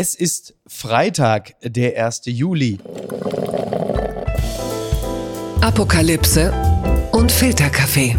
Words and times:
Es 0.00 0.14
ist 0.14 0.54
Freitag, 0.68 1.56
der 1.60 2.06
1. 2.06 2.20
Juli. 2.26 2.78
Apokalypse 5.60 6.52
und 7.10 7.32
Filterkaffee. 7.32 8.14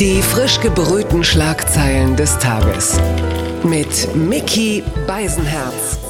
Die 0.00 0.22
frisch 0.22 0.58
gebrühten 0.62 1.24
Schlagzeilen 1.24 2.16
des 2.16 2.38
Tages. 2.38 2.98
Mit 3.64 4.16
Mickey 4.16 4.82
Beisenherz. 5.06 6.05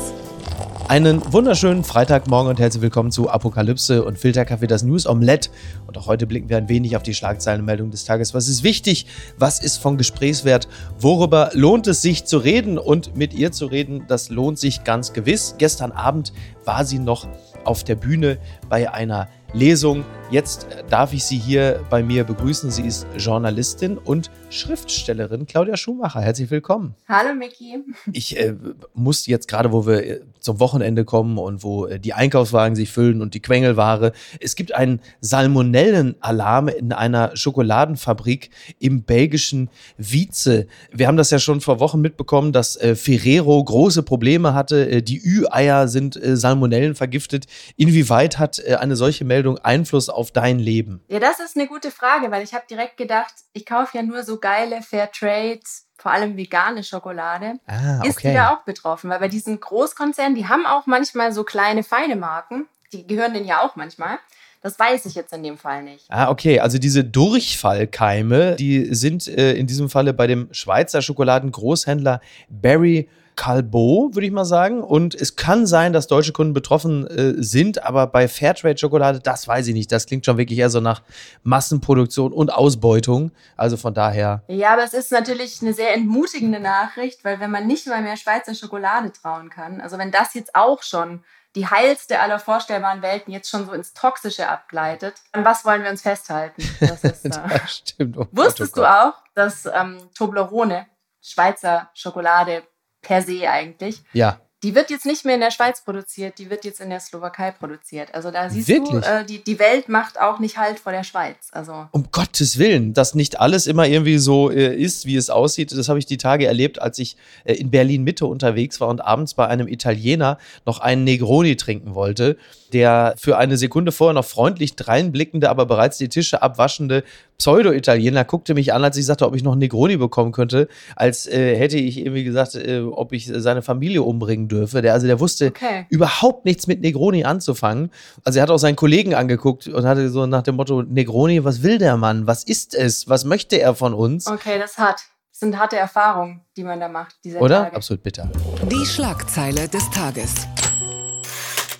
Einen 0.89 1.32
wunderschönen 1.32 1.82
Freitagmorgen 1.82 2.48
und 2.48 2.61
herzlich 2.61 2.80
willkommen 2.80 3.11
zu 3.11 3.29
Apokalypse 3.29 4.05
und 4.05 4.21
Filterkaffee, 4.21 4.68
das 4.68 4.85
News 4.85 5.05
Omelette. 5.05 5.50
Und 5.89 5.98
auch 5.98 6.07
heute 6.07 6.29
blicken 6.29 6.48
wir 6.48 6.59
ein 6.59 6.68
wenig 6.68 6.96
auf 6.96 7.03
die 7.03 7.12
Schlagzeilenmeldung 7.12 7.91
des 7.91 8.05
Tages. 8.05 8.35
Was 8.35 8.46
ist 8.46 8.62
wichtig? 8.62 9.07
Was 9.36 9.61
ist 9.61 9.79
von 9.79 9.96
Gesprächswert? 9.96 10.68
Worüber 11.00 11.50
lohnt 11.54 11.89
es 11.89 12.03
sich 12.03 12.25
zu 12.25 12.39
reden? 12.39 12.79
Und 12.79 13.17
mit 13.17 13.35
ihr 13.35 13.50
zu 13.50 13.67
reden, 13.67 14.04
das 14.07 14.30
lohnt 14.30 14.61
sich 14.61 14.85
ganz 14.85 15.12
gewiss. 15.12 15.57
Gestern 15.59 15.91
Abend 15.91 16.32
war 16.64 16.85
sie 16.85 17.00
noch 17.00 17.26
auf 17.64 17.82
der 17.82 17.96
Bühne 17.96 18.39
bei 18.68 18.89
einer 18.89 19.29
Lesung. 19.53 20.04
Jetzt 20.29 20.66
darf 20.90 21.12
ich 21.12 21.25
Sie 21.25 21.39
hier 21.39 21.85
bei 21.89 22.03
mir 22.03 22.25
begrüßen. 22.25 22.68
Sie 22.72 22.82
ist 22.82 23.07
Journalistin 23.17 23.96
und 23.96 24.29
Schriftstellerin 24.50 25.46
Claudia 25.46 25.76
Schumacher. 25.76 26.21
Herzlich 26.21 26.50
willkommen. 26.50 26.96
Hallo 27.08 27.32
Micky. 27.32 27.84
Ich 28.12 28.36
äh, 28.36 28.54
muss 28.93 29.26
jetzt 29.26 29.46
gerade, 29.46 29.70
wo 29.70 29.86
wir 29.86 30.04
äh, 30.04 30.20
zum 30.40 30.58
Wochenende 30.58 31.04
kommen 31.04 31.39
und 31.39 31.62
wo 31.62 31.86
äh, 31.86 32.00
die 32.00 32.12
Einkaufswagen 32.14 32.75
sich 32.75 32.91
füllen 32.91 33.20
und 33.20 33.34
die 33.34 33.41
Quengelware, 33.41 34.12
es 34.41 34.56
gibt 34.56 34.75
einen 34.75 35.00
Salmonellenalarm 35.20 36.69
in 36.69 36.92
einer 36.92 37.36
Schokoladenfabrik 37.36 38.50
im 38.81 39.03
belgischen 39.03 39.69
Wietze. 39.97 40.67
Wir 40.92 41.06
haben 41.06 41.17
das 41.17 41.31
ja 41.31 41.39
schon 41.39 41.61
vor 41.61 41.78
Wochen 41.78 42.00
mitbekommen, 42.00 42.53
dass 42.53 42.77
äh, 42.77 42.97
Ferrero 42.97 43.62
große 43.62 44.03
Probleme 44.03 44.55
hatte. 44.55 44.89
Äh, 44.89 45.03
die 45.03 45.20
Ü-Eier 45.22 45.86
sind 45.86 46.17
äh, 46.17 46.36
Salmonellen 46.36 46.95
vergiftet. 46.95 47.47
Inwieweit 47.77 48.39
hat 48.39 48.64
eine 48.64 48.97
solche 48.97 49.25
Meldung 49.25 49.58
Einfluss 49.58 50.08
auf 50.08 50.16
dein 50.33 50.59
Leben? 50.59 51.03
Ja, 51.09 51.20
das 51.20 51.41
ist 51.41 51.56
eine 51.56 51.67
gute 51.67 51.91
Frage, 51.91 52.31
weil 52.31 52.42
ich 52.42 52.55
habe 52.55 52.64
direkt 52.69 52.97
gedacht, 52.97 53.34
ich 53.53 53.67
kaufe 53.67 53.97
ja 53.97 54.03
nur 54.03 54.23
so 54.23 54.39
geile 54.39 54.83
Fairtrade, 54.83 55.61
vor 55.98 56.12
allem 56.12 56.36
vegane 56.36 56.83
Schokolade. 56.83 57.55
Ah, 57.67 57.98
okay. 57.98 58.08
Ist 58.08 58.23
die 58.23 58.33
da 58.33 58.55
auch 58.55 58.64
betroffen? 58.64 59.11
Weil 59.11 59.20
bei 59.20 59.28
diesen 59.28 59.61
Großkonzernen, 59.61 60.34
die 60.34 60.48
haben 60.48 60.67
auch 60.67 60.86
manchmal 60.86 61.33
so 61.33 61.45
kleine, 61.45 61.83
feine 61.83 62.17
Marken. 62.17 62.67
Die 62.92 63.06
gehören 63.06 63.34
denen 63.34 63.47
ja 63.47 63.62
auch 63.62 63.77
manchmal. 63.77 64.19
Das 64.62 64.78
weiß 64.78 65.06
ich 65.06 65.14
jetzt 65.14 65.33
in 65.33 65.42
dem 65.42 65.58
Fall 65.58 65.83
nicht. 65.83 66.06
Ah, 66.08 66.28
okay. 66.28 66.61
Also 66.61 66.78
diese 66.78 67.05
Durchfallkeime, 67.05 68.56
die 68.56 68.95
sind 68.95 69.28
äh, 69.28 69.53
in 69.53 69.67
diesem 69.67 69.89
Falle 69.89 70.12
bei 70.12 70.27
dem 70.27 70.48
Schweizer 70.53 71.03
Schokoladengroßhändler 71.03 72.20
Barry 72.48 73.08
Calbo, 73.37 74.11
würde 74.12 74.27
ich 74.27 74.33
mal 74.33 74.45
sagen. 74.45 74.83
Und 74.83 75.15
es 75.15 75.37
kann 75.37 75.67
sein, 75.67 75.92
dass 75.92 76.06
deutsche 76.06 76.33
Kunden 76.33 76.55
betroffen 76.55 77.06
äh, 77.06 77.34
sind, 77.42 77.84
aber 77.84 78.06
bei 78.06 78.27
Fairtrade-Schokolade, 78.27 79.20
das 79.20 79.47
weiß 79.47 79.69
ich 79.69 79.75
nicht. 79.75 79.92
Das 79.92 80.06
klingt 80.06 80.25
schon 80.25 80.39
wirklich 80.39 80.59
eher 80.59 80.70
so 80.70 80.81
nach 80.81 81.03
Massenproduktion 81.42 82.33
und 82.33 82.53
Ausbeutung. 82.53 83.31
Also 83.57 83.77
von 83.77 83.95
daher. 83.95 84.42
Ja, 84.48 84.73
aber 84.73 84.84
es 84.84 84.95
ist 84.95 85.12
natürlich 85.12 85.62
eine 85.62 85.75
sehr 85.75 85.95
entmutigende 85.95 86.59
Nachricht, 86.59 87.25
weil 87.25 87.39
wenn 87.39 87.51
man 87.51 87.67
nicht 87.67 87.87
mal 87.87 88.03
mehr 88.03 88.17
Schweizer 88.17 88.55
Schokolade 88.55 89.12
trauen 89.12 89.51
kann, 89.51 89.81
also 89.81 89.98
wenn 89.98 90.11
das 90.11 90.34
jetzt 90.34 90.55
auch 90.55 90.83
schon 90.83 91.23
die 91.55 91.67
heilste 91.67 92.20
aller 92.20 92.39
vorstellbaren 92.39 93.01
Welten 93.01 93.33
jetzt 93.33 93.48
schon 93.48 93.64
so 93.64 93.73
ins 93.73 93.95
Toxische 93.95 94.48
abgleitet, 94.48 95.14
an 95.33 95.45
was 95.45 95.64
wollen 95.64 95.83
wir 95.83 95.91
uns 95.91 96.03
festhalten? 96.03 96.62
Das, 96.81 97.03
ist, 97.03 97.25
äh, 97.25 97.31
das 97.48 97.77
stimmt. 97.77 98.19
Oh 98.19 98.27
Wusstest 98.31 98.75
Gott, 98.75 98.84
oh 98.84 98.87
Gott. 98.87 99.05
du 99.05 99.09
auch, 99.09 99.14
dass 99.34 99.67
ähm, 99.67 99.98
Toblerone, 100.14 100.87
Schweizer 101.23 101.91
Schokolade, 101.95 102.62
per 103.07 103.23
se 103.23 103.49
eigentlich. 103.49 104.03
Ja. 104.12 104.41
Die 104.62 104.75
wird 104.75 104.91
jetzt 104.91 105.05
nicht 105.05 105.25
mehr 105.25 105.35
in 105.35 105.41
der 105.43 105.51
Schweiz 105.51 105.85
produziert, 105.85 106.39
die 106.39 106.51
wird 106.51 106.65
jetzt 106.65 106.81
in 106.81 106.89
der 106.89 106.99
Slowakei 106.99 107.51
produziert. 107.51 108.15
Also 108.15 108.31
da 108.31 108.48
siehst 108.48 108.67
Wirklich? 108.69 109.05
du, 109.05 109.09
äh, 109.09 109.25
die, 109.25 109.45
die 109.45 109.59
Welt 109.59 109.89
macht 109.89 110.19
auch 110.19 110.41
nicht 110.41 110.57
Halt 110.57 110.81
vor 110.81 110.93
der 110.93 111.05
Schweiz. 111.05 111.51
Also 111.53 111.87
um 111.93 112.09
Gottes 112.11 112.58
Willen, 112.58 112.95
dass 112.95 113.14
nicht 113.14 113.39
alles 113.39 113.67
immer 113.67 113.86
irgendwie 113.86 114.17
so 114.17 114.51
äh, 114.51 114.75
ist, 114.75 115.05
wie 115.05 115.14
es 115.14 115.29
aussieht. 115.29 115.73
Das 115.73 115.89
habe 115.91 115.98
ich 115.98 116.07
die 116.07 116.17
Tage 116.17 116.47
erlebt, 116.47 116.80
als 116.80 116.98
ich 116.98 117.17
äh, 117.45 117.53
in 117.53 117.70
Berlin 117.70 118.03
Mitte 118.03 118.27
unterwegs 118.27 118.80
war 118.80 118.89
und 118.89 119.03
abends 119.03 119.35
bei 119.35 119.47
einem 119.47 119.69
Italiener 119.69 120.39
noch 120.64 120.80
einen 120.80 121.05
Negroni 121.05 121.57
trinken 121.57 121.95
wollte, 121.95 122.39
der 122.73 123.14
für 123.19 123.36
eine 123.36 123.59
Sekunde 123.59 123.92
vorher 123.92 124.14
noch 124.14 124.25
freundlich 124.25 124.75
dreinblickende, 124.75 125.51
aber 125.51 125.67
bereits 125.67 125.98
die 125.98 126.09
Tische 126.09 126.42
abwaschende 126.42 127.05
Pseudo-Italiener 127.39 128.24
guckte 128.24 128.54
mich 128.54 128.72
an, 128.72 128.84
als 128.84 128.97
ich 128.97 129.06
sagte, 129.06 129.26
ob 129.26 129.34
ich 129.34 129.42
noch 129.42 129.52
einen 129.52 129.60
Negroni 129.60 129.97
bekommen 129.97 130.32
könnte, 130.32 130.69
als 130.94 131.26
äh, 131.26 131.56
hätte 131.56 131.76
ich 131.76 131.98
irgendwie 131.98 132.24
gesagt, 132.24 132.54
äh, 132.54 132.80
ob 132.80 133.12
ich 133.12 133.30
seine 133.32 133.62
Familie 133.62 134.02
umbringen 134.02 134.48
dürfe. 134.48 134.82
Der, 134.82 134.92
also 134.92 135.06
der 135.06 135.20
wusste 135.20 135.48
okay. 135.48 135.86
überhaupt 135.91 136.44
nichts 136.44 136.66
mit 136.66 136.80
Negroni 136.80 137.24
anzufangen. 137.24 137.91
Also 138.24 138.38
er 138.38 138.42
hat 138.44 138.50
auch 138.50 138.58
seinen 138.58 138.76
Kollegen 138.76 139.14
angeguckt 139.14 139.69
und 139.69 139.86
hatte 139.86 140.08
so 140.10 140.26
nach 140.26 140.42
dem 140.42 140.56
Motto, 140.56 140.82
Negroni, 140.82 141.44
was 141.44 141.62
will 141.62 141.78
der 141.78 141.97
Mann? 141.97 142.26
Was 142.26 142.44
ist 142.44 142.74
es? 142.74 143.08
Was 143.08 143.24
möchte 143.24 143.60
er 143.60 143.74
von 143.74 143.94
uns? 143.94 144.26
Okay, 144.26 144.58
das 144.58 144.78
hat. 144.78 144.97
Das 145.30 145.41
sind 145.41 145.58
harte 145.58 145.76
Erfahrungen, 145.76 146.41
die 146.56 146.64
man 146.64 146.80
da 146.80 146.88
macht. 146.88 147.16
Oder? 147.38 147.64
Tage. 147.64 147.76
Absolut 147.76 148.03
bitter. 148.03 148.30
Die 148.70 148.86
Schlagzeile 148.86 149.68
des 149.68 149.91
Tages. 149.91 150.32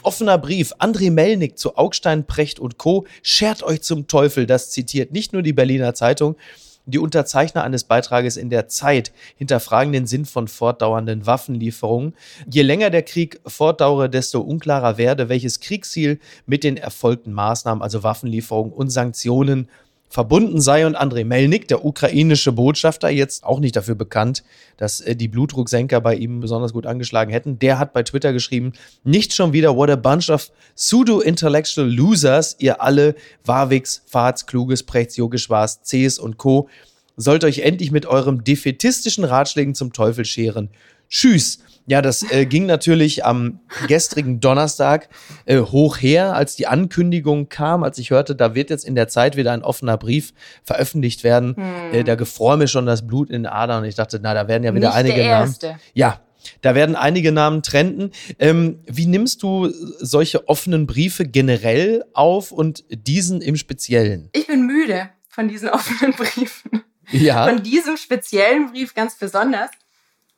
Offener 0.06 0.39
Brief. 0.39 0.72
André 0.78 1.11
Melnik 1.11 1.59
zu 1.59 1.77
Augstein, 1.77 2.28
Precht 2.28 2.61
und 2.61 2.78
Co. 2.78 3.06
Schert 3.22 3.65
euch 3.65 3.83
zum 3.83 4.06
Teufel. 4.06 4.47
Das 4.47 4.71
zitiert 4.71 5.11
nicht 5.11 5.33
nur 5.33 5.43
die 5.43 5.53
Berliner 5.53 5.94
Zeitung. 5.94 6.37
Die 6.84 7.00
Unterzeichner 7.00 7.65
eines 7.65 7.83
Beitrages 7.83 8.37
in 8.37 8.49
der 8.49 8.69
Zeit 8.69 9.11
hinterfragen 9.34 9.93
den 9.93 10.06
Sinn 10.06 10.25
von 10.25 10.47
fortdauernden 10.47 11.27
Waffenlieferungen. 11.27 12.15
Je 12.49 12.62
länger 12.62 12.91
der 12.91 13.03
Krieg 13.03 13.41
fortdauere, 13.44 14.09
desto 14.09 14.41
unklarer 14.43 14.97
werde, 14.97 15.28
welches 15.28 15.59
Kriegsziel 15.59 16.21
mit 16.47 16.62
den 16.62 16.77
erfolgten 16.77 17.33
Maßnahmen, 17.33 17.83
also 17.83 18.05
Waffenlieferungen 18.05 18.73
und 18.73 18.91
Sanktionen, 18.91 19.69
verbunden 20.16 20.62
sei 20.62 20.87
und 20.87 20.94
Andrei 20.94 21.25
Melnik, 21.25 21.69
der 21.69 21.84
ukrainische 21.84 22.50
Botschafter, 22.50 23.10
jetzt 23.10 23.44
auch 23.44 23.60
nicht 23.60 23.77
dafür 23.77 23.97
bekannt, 23.97 24.44
dass 24.78 25.03
äh, 25.03 25.15
die 25.15 25.28
Blutdrucksenker 25.28 26.00
bei 26.00 26.15
ihm 26.15 26.41
besonders 26.41 26.72
gut 26.72 26.87
angeschlagen 26.87 27.31
hätten, 27.31 27.59
der 27.59 27.78
hat 27.78 27.93
bei 27.93 28.03
Twitter 28.03 28.32
geschrieben, 28.32 28.72
nicht 29.05 29.34
schon 29.34 29.53
wieder 29.53 29.76
what 29.76 29.91
a 29.91 29.97
bunch 29.97 30.31
of 30.31 30.50
pseudo-intellectual 30.75 31.87
losers, 31.87 32.56
ihr 32.59 32.81
alle, 32.81 33.15
Warwigs, 33.44 34.05
Fahrs, 34.06 34.47
Kluges, 34.47 34.84
Prechts, 34.84 35.19
Yogeshwars, 35.19 35.82
Cs 35.82 36.19
und 36.19 36.38
Co., 36.38 36.71
sollt 37.19 37.44
euch 37.44 37.59
endlich 37.59 37.91
mit 37.91 38.06
eurem 38.06 38.43
defetistischen 38.43 39.25
Ratschlägen 39.25 39.75
zum 39.75 39.93
Teufel 39.93 40.25
scheren. 40.25 40.71
Tschüss. 41.10 41.59
Ja, 41.87 42.03
das 42.03 42.23
äh, 42.31 42.47
ging 42.47 42.67
natürlich 42.67 43.25
am 43.25 43.61
gestrigen 43.87 44.41
Donnerstag 44.41 45.09
äh, 45.45 45.59
hoch 45.59 45.99
her, 45.99 46.35
als 46.35 46.57
die 46.57 46.67
Ankündigung 46.67 47.49
kam, 47.49 47.85
als 47.85 47.99
ich 47.99 48.11
hörte, 48.11 48.35
da 48.35 48.55
wird 48.55 48.71
jetzt 48.71 48.85
in 48.85 48.97
der 48.97 49.09
Zeit 49.09 49.37
wieder 49.37 49.53
ein 49.53 49.63
offener 49.63 49.97
Brief 49.97 50.35
veröffentlicht 50.65 51.23
werden. 51.23 51.55
Hm. 51.57 51.95
Äh, 51.95 52.05
da 52.05 52.17
gefror 52.17 52.57
mir 52.57 52.67
schon 52.67 52.87
das 52.87 53.07
Blut 53.07 53.31
in 53.31 53.45
den 53.45 53.47
Adern 53.47 53.83
und 53.83 53.89
ich 53.89 53.95
dachte, 53.95 54.19
na, 54.21 54.35
da 54.35 54.49
werden 54.49 54.65
ja 54.65 54.75
wieder 54.75 54.89
Nicht 54.89 54.97
einige 54.97 55.17
der 55.17 55.31
Namen. 55.31 55.49
Erste. 55.49 55.77
Ja, 55.95 56.21
da 56.61 56.75
werden 56.75 56.97
einige 56.97 57.33
Namen 57.33 57.63
trenden. 57.63 58.11
Ähm, 58.39 58.81
wie 58.87 59.07
nimmst 59.07 59.43
du 59.43 59.71
solche 59.99 60.49
offenen 60.49 60.87
Briefe 60.87 61.25
generell 61.27 62.05
auf 62.13 62.53
und 62.53 62.85
diesen 62.91 63.41
im 63.41 63.57
Speziellen? 63.57 64.29
Ich 64.33 64.47
bin 64.47 64.67
müde 64.67 65.11
von 65.29 65.49
diesen 65.49 65.69
offenen 65.71 66.13
Briefen. 66.13 66.83
Ja. 67.11 67.49
Von 67.49 67.63
diesem 67.63 67.97
speziellen 67.97 68.73
Brief 68.73 68.95
ganz 68.95 69.17
besonders. 69.17 69.71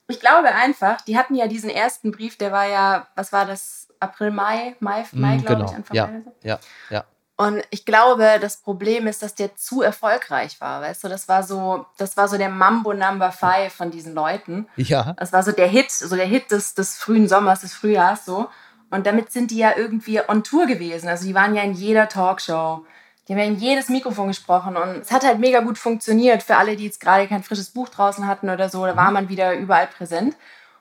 Ich 0.09 0.21
glaube 0.21 0.49
einfach, 0.55 1.01
die 1.03 1.17
hatten 1.19 1.35
ja 1.35 1.47
diesen 1.47 1.71
ersten 1.71 2.11
Brief, 2.13 2.37
der 2.39 2.51
war 2.53 2.67
ja, 2.67 3.07
was 3.15 3.33
war 3.33 3.45
das, 3.45 3.89
April, 4.01 4.31
Mai, 4.31 4.77
Mai, 4.81 5.05
Mai 5.13 5.37
Mm, 5.37 5.41
glaube 5.43 5.57
genau. 5.57 5.71
ich, 5.71 5.77
Anfang 5.77 5.97
Ja. 5.97 6.07
Mai. 6.07 6.23
so. 6.25 6.33
Ja, 6.43 6.59
ja. 6.91 7.05
Und 7.37 7.63
ich 7.71 7.85
glaube, 7.85 8.39
das 8.41 8.57
Problem 8.57 9.07
ist, 9.07 9.23
dass 9.23 9.35
der 9.37 9.55
zu 9.55 9.81
erfolgreich 9.83 10.61
war, 10.61 10.81
weißt 10.83 11.05
du, 11.05 11.09
das 11.09 11.29
war 11.29 11.43
so, 11.45 11.87
das 11.97 12.17
war 12.17 12.27
so 12.27 12.37
der 12.37 12.49
Mambo 12.49 12.93
Number 12.95 13.31
Five 13.31 13.73
von 13.73 13.91
diesen 13.93 14.13
Leuten. 14.15 14.67
Ja. 14.77 15.15
Das 15.19 15.33
war 15.33 15.43
so 15.45 15.53
der 15.53 15.69
Hit, 15.69 15.91
so 15.93 16.17
der 16.17 16.27
Hit 16.27 16.51
des, 16.51 16.75
des 16.75 16.97
frühen 16.97 17.29
Sommers, 17.29 17.61
des 17.61 17.75
Frühjahrs 17.75 18.25
so. 18.25 18.49
Und 18.91 19.06
damit 19.06 19.31
sind 19.31 19.50
die 19.53 19.59
ja 19.59 19.77
irgendwie 19.77 20.21
on 20.29 20.43
Tour 20.43 20.67
gewesen. 20.67 21.09
Also 21.09 21.27
die 21.27 21.35
waren 21.35 21.55
ja 21.55 21.62
in 21.62 21.75
jeder 21.75 22.09
Talkshow. 22.09 22.85
Die 23.29 23.35
haben 23.35 23.41
ja 23.41 23.47
in 23.47 23.57
jedes 23.59 23.91
Mikrofon 23.91 24.29
gesprochen 24.29 24.77
und 24.79 25.03
es 25.03 25.13
hat 25.13 25.23
halt 25.25 25.39
mega 25.39 25.61
gut 25.61 25.77
funktioniert 25.77 26.43
für 26.43 26.57
alle, 26.57 26.77
die 26.77 26.87
jetzt 26.87 26.99
gerade 27.01 27.29
kein 27.29 27.43
frisches 27.43 27.69
Buch 27.69 27.91
draußen 27.91 28.27
hatten 28.27 28.49
oder 28.49 28.71
so. 28.71 28.87
Da 28.87 28.97
war 28.97 29.11
man 29.11 29.29
wieder 29.29 29.55
überall 29.55 29.87
präsent. 29.87 30.35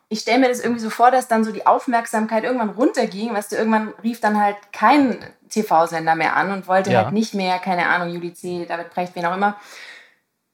Ich 0.07 0.21
stelle 0.21 0.39
mir 0.39 0.47
das 0.47 0.61
irgendwie 0.61 0.79
so 0.79 0.89
vor, 0.89 1.11
dass 1.11 1.27
dann 1.27 1.43
so 1.43 1.51
die 1.51 1.67
Aufmerksamkeit 1.67 2.45
irgendwann 2.45 2.69
runterging. 2.69 3.33
Weißt 3.33 3.51
du, 3.51 3.57
irgendwann 3.57 3.93
rief 4.01 4.21
dann 4.21 4.41
halt 4.41 4.55
kein 4.71 5.17
TV-Sender 5.49 6.15
mehr 6.15 6.37
an 6.37 6.51
und 6.51 6.67
wollte 6.69 6.91
Ja. 6.91 7.03
halt 7.03 7.11
nicht 7.13 7.33
mehr, 7.33 7.59
keine 7.59 7.87
Ahnung, 7.87 8.09
Juli 8.13 8.33
C., 8.33 8.65
David 8.65 8.91
Precht, 8.91 9.13
wen 9.15 9.25
auch 9.25 9.35
immer, 9.35 9.57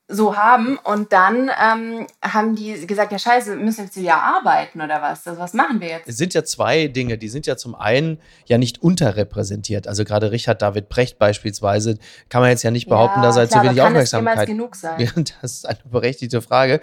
so 0.07 0.35
haben. 0.35 0.77
Und 0.83 1.13
dann 1.13 1.50
ähm, 1.61 2.07
haben 2.21 2.55
die 2.55 2.85
gesagt, 2.85 3.11
ja 3.11 3.19
scheiße, 3.19 3.57
wir 3.57 3.63
müssen 3.63 3.85
jetzt 3.85 3.95
wieder 3.95 4.15
arbeiten 4.21 4.81
oder 4.81 5.01
was? 5.01 5.25
Also 5.25 5.39
was 5.39 5.53
machen 5.53 5.79
wir 5.79 5.88
jetzt? 5.89 6.07
Es 6.07 6.17
sind 6.17 6.33
ja 6.33 6.44
zwei 6.44 6.88
Dinge. 6.88 7.17
Die 7.17 7.29
sind 7.29 7.45
ja 7.47 7.55
zum 7.57 7.73
einen 7.75 8.19
ja 8.45 8.57
nicht 8.57 8.81
unterrepräsentiert. 8.81 9.88
Also 9.88 10.03
gerade 10.03 10.31
Richard 10.31 10.61
David 10.61 10.89
Precht 10.89 11.19
beispielsweise 11.19 11.97
kann 12.29 12.41
man 12.41 12.50
jetzt 12.50 12.63
ja 12.63 12.71
nicht 12.71 12.89
behaupten, 12.89 13.21
Ja, 13.21 13.27
dass 13.27 13.38
er 13.38 13.47
zu 13.47 13.59
klar, 13.59 13.61
aber 13.61 13.69
wenig 13.71 13.83
kann 13.83 13.95
es 13.95 14.13
Aufmerksamkeit. 14.13 14.47
genug 14.47 14.75
sein? 14.75 15.25
Das 15.41 15.51
ist 15.53 15.67
eine 15.67 15.79
berechtigte 15.85 16.41
Frage. 16.41 16.81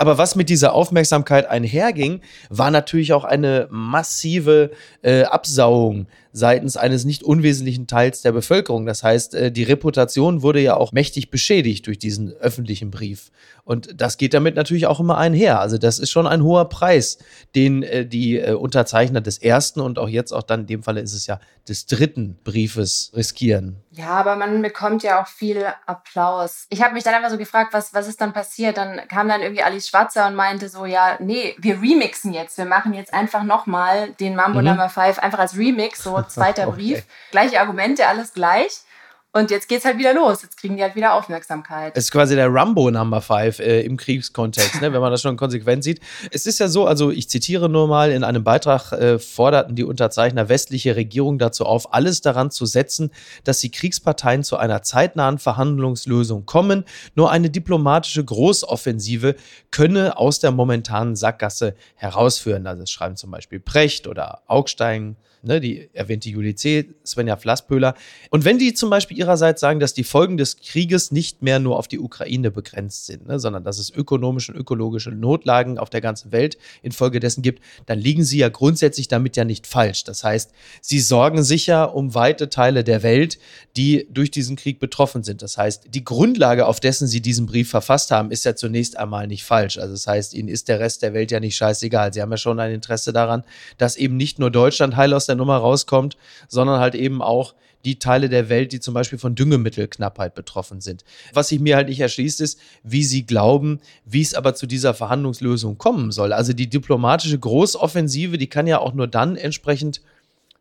Aber 0.00 0.16
was 0.16 0.34
mit 0.34 0.48
dieser 0.48 0.72
Aufmerksamkeit 0.72 1.50
einherging, 1.50 2.22
war 2.48 2.70
natürlich 2.70 3.12
auch 3.12 3.24
eine 3.24 3.68
massive 3.70 4.70
äh, 5.02 5.24
Absaugung 5.24 6.06
seitens 6.32 6.78
eines 6.78 7.04
nicht 7.04 7.22
unwesentlichen 7.22 7.86
Teils 7.86 8.22
der 8.22 8.32
Bevölkerung. 8.32 8.86
Das 8.86 9.02
heißt, 9.02 9.34
äh, 9.34 9.52
die 9.52 9.62
Reputation 9.62 10.40
wurde 10.40 10.60
ja 10.60 10.74
auch 10.74 10.92
mächtig 10.92 11.30
beschädigt 11.30 11.86
durch 11.86 11.98
diesen 11.98 12.32
öffentlichen 12.32 12.90
Brief. 12.90 13.30
Und 13.64 14.00
das 14.00 14.16
geht 14.16 14.32
damit 14.32 14.54
natürlich 14.56 14.86
auch 14.86 15.00
immer 15.00 15.18
einher. 15.18 15.60
Also 15.60 15.76
das 15.76 15.98
ist 15.98 16.10
schon 16.10 16.26
ein 16.26 16.42
hoher 16.42 16.70
Preis, 16.70 17.18
den 17.54 17.82
äh, 17.82 18.06
die 18.06 18.38
äh, 18.38 18.54
Unterzeichner 18.54 19.20
des 19.20 19.36
ersten 19.36 19.80
und 19.80 19.98
auch 19.98 20.08
jetzt 20.08 20.32
auch 20.32 20.44
dann 20.44 20.60
in 20.60 20.66
dem 20.66 20.82
Falle 20.82 21.02
ist 21.02 21.12
es 21.12 21.26
ja 21.26 21.40
des 21.68 21.84
dritten 21.84 22.38
Briefes 22.42 23.12
riskieren. 23.14 23.76
Ja, 23.92 24.10
aber 24.10 24.36
man 24.36 24.62
bekommt 24.62 25.02
ja 25.02 25.20
auch 25.20 25.26
viel 25.26 25.66
Applaus. 25.86 26.66
Ich 26.68 26.80
habe 26.80 26.94
mich 26.94 27.02
dann 27.02 27.14
einfach 27.14 27.30
so 27.30 27.38
gefragt, 27.38 27.72
was, 27.72 27.92
was 27.92 28.06
ist 28.06 28.20
dann 28.20 28.32
passiert? 28.32 28.76
Dann 28.76 29.08
kam 29.08 29.28
dann 29.28 29.42
irgendwie 29.42 29.64
Alice 29.64 29.88
Schwarzer 29.88 30.28
und 30.28 30.36
meinte 30.36 30.68
so, 30.68 30.86
ja, 30.86 31.16
nee, 31.18 31.56
wir 31.58 31.82
remixen 31.82 32.32
jetzt. 32.32 32.56
Wir 32.56 32.66
machen 32.66 32.94
jetzt 32.94 33.12
einfach 33.12 33.42
nochmal 33.42 34.12
den 34.12 34.36
Mambo 34.36 34.60
mhm. 34.60 34.66
Number 34.66 34.88
5 34.88 35.18
einfach 35.18 35.40
als 35.40 35.58
Remix, 35.58 36.04
so 36.04 36.22
zweiter 36.28 36.68
okay. 36.68 36.76
Brief. 36.76 37.06
Gleiche 37.32 37.60
Argumente, 37.60 38.06
alles 38.06 38.32
gleich. 38.32 38.82
Und 39.32 39.52
jetzt 39.52 39.68
geht's 39.68 39.84
halt 39.84 39.96
wieder 39.98 40.12
los. 40.12 40.42
Jetzt 40.42 40.56
kriegen 40.56 40.76
die 40.76 40.82
halt 40.82 40.96
wieder 40.96 41.14
Aufmerksamkeit. 41.14 41.96
Es 41.96 42.04
ist 42.04 42.10
quasi 42.10 42.34
der 42.34 42.52
Rambo 42.52 42.90
Number 42.90 43.20
5 43.20 43.60
äh, 43.60 43.82
im 43.82 43.96
Kriegskontext, 43.96 44.80
ne, 44.80 44.92
wenn 44.92 45.00
man 45.00 45.12
das 45.12 45.22
schon 45.22 45.36
konsequent 45.36 45.84
sieht. 45.84 46.00
Es 46.32 46.46
ist 46.46 46.58
ja 46.58 46.66
so, 46.66 46.84
also 46.84 47.12
ich 47.12 47.28
zitiere 47.28 47.68
nur 47.68 47.86
mal, 47.86 48.10
in 48.10 48.24
einem 48.24 48.42
Beitrag 48.42 48.90
äh, 48.90 49.20
forderten 49.20 49.76
die 49.76 49.84
Unterzeichner 49.84 50.48
westliche 50.48 50.96
Regierung 50.96 51.38
dazu 51.38 51.64
auf, 51.64 51.94
alles 51.94 52.22
daran 52.22 52.50
zu 52.50 52.66
setzen, 52.66 53.10
dass 53.44 53.60
die 53.60 53.70
Kriegsparteien 53.70 54.42
zu 54.42 54.56
einer 54.56 54.82
zeitnahen 54.82 55.38
Verhandlungslösung 55.38 56.44
kommen. 56.44 56.84
Nur 57.14 57.30
eine 57.30 57.50
diplomatische 57.50 58.24
Großoffensive 58.24 59.36
könne 59.70 60.18
aus 60.18 60.40
der 60.40 60.50
momentanen 60.50 61.14
Sackgasse 61.14 61.76
herausführen. 61.94 62.66
Also 62.66 62.82
es 62.82 62.90
schreiben 62.90 63.14
zum 63.14 63.30
Beispiel 63.30 63.60
Precht 63.60 64.08
oder 64.08 64.42
Augstein 64.48 65.16
ne, 65.42 65.60
die 65.60 65.88
erwähnte 65.92 66.28
Julie 66.28 66.54
C., 66.54 66.90
Svenja 67.04 67.36
Flasspöhler. 67.36 67.94
Und 68.30 68.44
wenn 68.44 68.58
die 68.58 68.74
zum 68.74 68.90
Beispiel 68.90 69.18
ihrerseits 69.18 69.60
sagen, 69.60 69.80
dass 69.80 69.94
die 69.94 70.04
Folgen 70.04 70.36
des 70.36 70.56
Krieges 70.58 71.10
nicht 71.10 71.42
mehr 71.42 71.58
nur 71.58 71.78
auf 71.78 71.88
die 71.88 71.98
Ukraine 71.98 72.50
begrenzt 72.50 73.06
sind, 73.06 73.26
ne, 73.26 73.38
sondern 73.38 73.64
dass 73.64 73.78
es 73.78 73.90
ökonomische 73.90 74.52
und 74.52 74.58
ökologische 74.58 75.10
Notlagen 75.10 75.78
auf 75.78 75.90
der 75.90 76.00
ganzen 76.00 76.32
Welt 76.32 76.58
infolgedessen 76.82 77.42
gibt, 77.42 77.62
dann 77.86 77.98
liegen 77.98 78.24
sie 78.24 78.38
ja 78.38 78.48
grundsätzlich 78.48 79.08
damit 79.08 79.36
ja 79.36 79.44
nicht 79.44 79.66
falsch. 79.66 80.04
Das 80.04 80.24
heißt, 80.24 80.52
sie 80.80 81.00
sorgen 81.00 81.42
sicher 81.42 81.94
um 81.94 82.14
weite 82.14 82.48
Teile 82.50 82.84
der 82.84 83.02
Welt, 83.02 83.38
die 83.76 84.06
durch 84.10 84.30
diesen 84.30 84.56
Krieg 84.56 84.80
betroffen 84.80 85.22
sind. 85.22 85.42
Das 85.42 85.56
heißt, 85.56 85.94
die 85.94 86.04
Grundlage, 86.04 86.66
auf 86.66 86.80
dessen 86.80 87.06
sie 87.06 87.20
diesen 87.20 87.46
Brief 87.46 87.70
verfasst 87.70 88.10
haben, 88.10 88.30
ist 88.30 88.44
ja 88.44 88.54
zunächst 88.54 88.98
einmal 88.98 89.26
nicht 89.26 89.44
falsch. 89.44 89.78
Also 89.78 89.94
das 89.94 90.06
heißt, 90.06 90.34
ihnen 90.34 90.48
ist 90.48 90.68
der 90.68 90.80
Rest 90.80 91.02
der 91.02 91.14
Welt 91.14 91.30
ja 91.30 91.40
nicht 91.40 91.56
scheißegal. 91.56 92.12
Sie 92.12 92.20
haben 92.20 92.30
ja 92.30 92.36
schon 92.36 92.60
ein 92.60 92.72
Interesse 92.72 93.12
daran, 93.12 93.44
dass 93.78 93.96
eben 93.96 94.16
nicht 94.16 94.38
nur 94.38 94.50
Deutschland 94.50 94.96
heil 94.96 95.14
aus 95.14 95.26
der 95.30 95.36
Nummer 95.36 95.56
rauskommt, 95.56 96.16
sondern 96.48 96.80
halt 96.80 96.94
eben 96.94 97.22
auch 97.22 97.54
die 97.84 97.98
Teile 97.98 98.28
der 98.28 98.48
Welt, 98.48 98.72
die 98.72 98.80
zum 98.80 98.94
Beispiel 98.94 99.18
von 99.18 99.34
Düngemittelknappheit 99.34 100.34
betroffen 100.34 100.80
sind. 100.80 101.04
Was 101.32 101.48
sich 101.48 101.60
mir 101.60 101.76
halt 101.76 101.88
nicht 101.88 102.00
erschließt, 102.00 102.40
ist, 102.40 102.58
wie 102.82 103.04
sie 103.04 103.24
glauben, 103.24 103.80
wie 104.04 104.20
es 104.20 104.34
aber 104.34 104.54
zu 104.54 104.66
dieser 104.66 104.92
Verhandlungslösung 104.92 105.78
kommen 105.78 106.12
soll. 106.12 106.32
Also 106.32 106.52
die 106.52 106.68
diplomatische 106.68 107.38
Großoffensive, 107.38 108.36
die 108.36 108.48
kann 108.48 108.66
ja 108.66 108.78
auch 108.78 108.92
nur 108.92 109.06
dann 109.06 109.36
entsprechend 109.36 110.02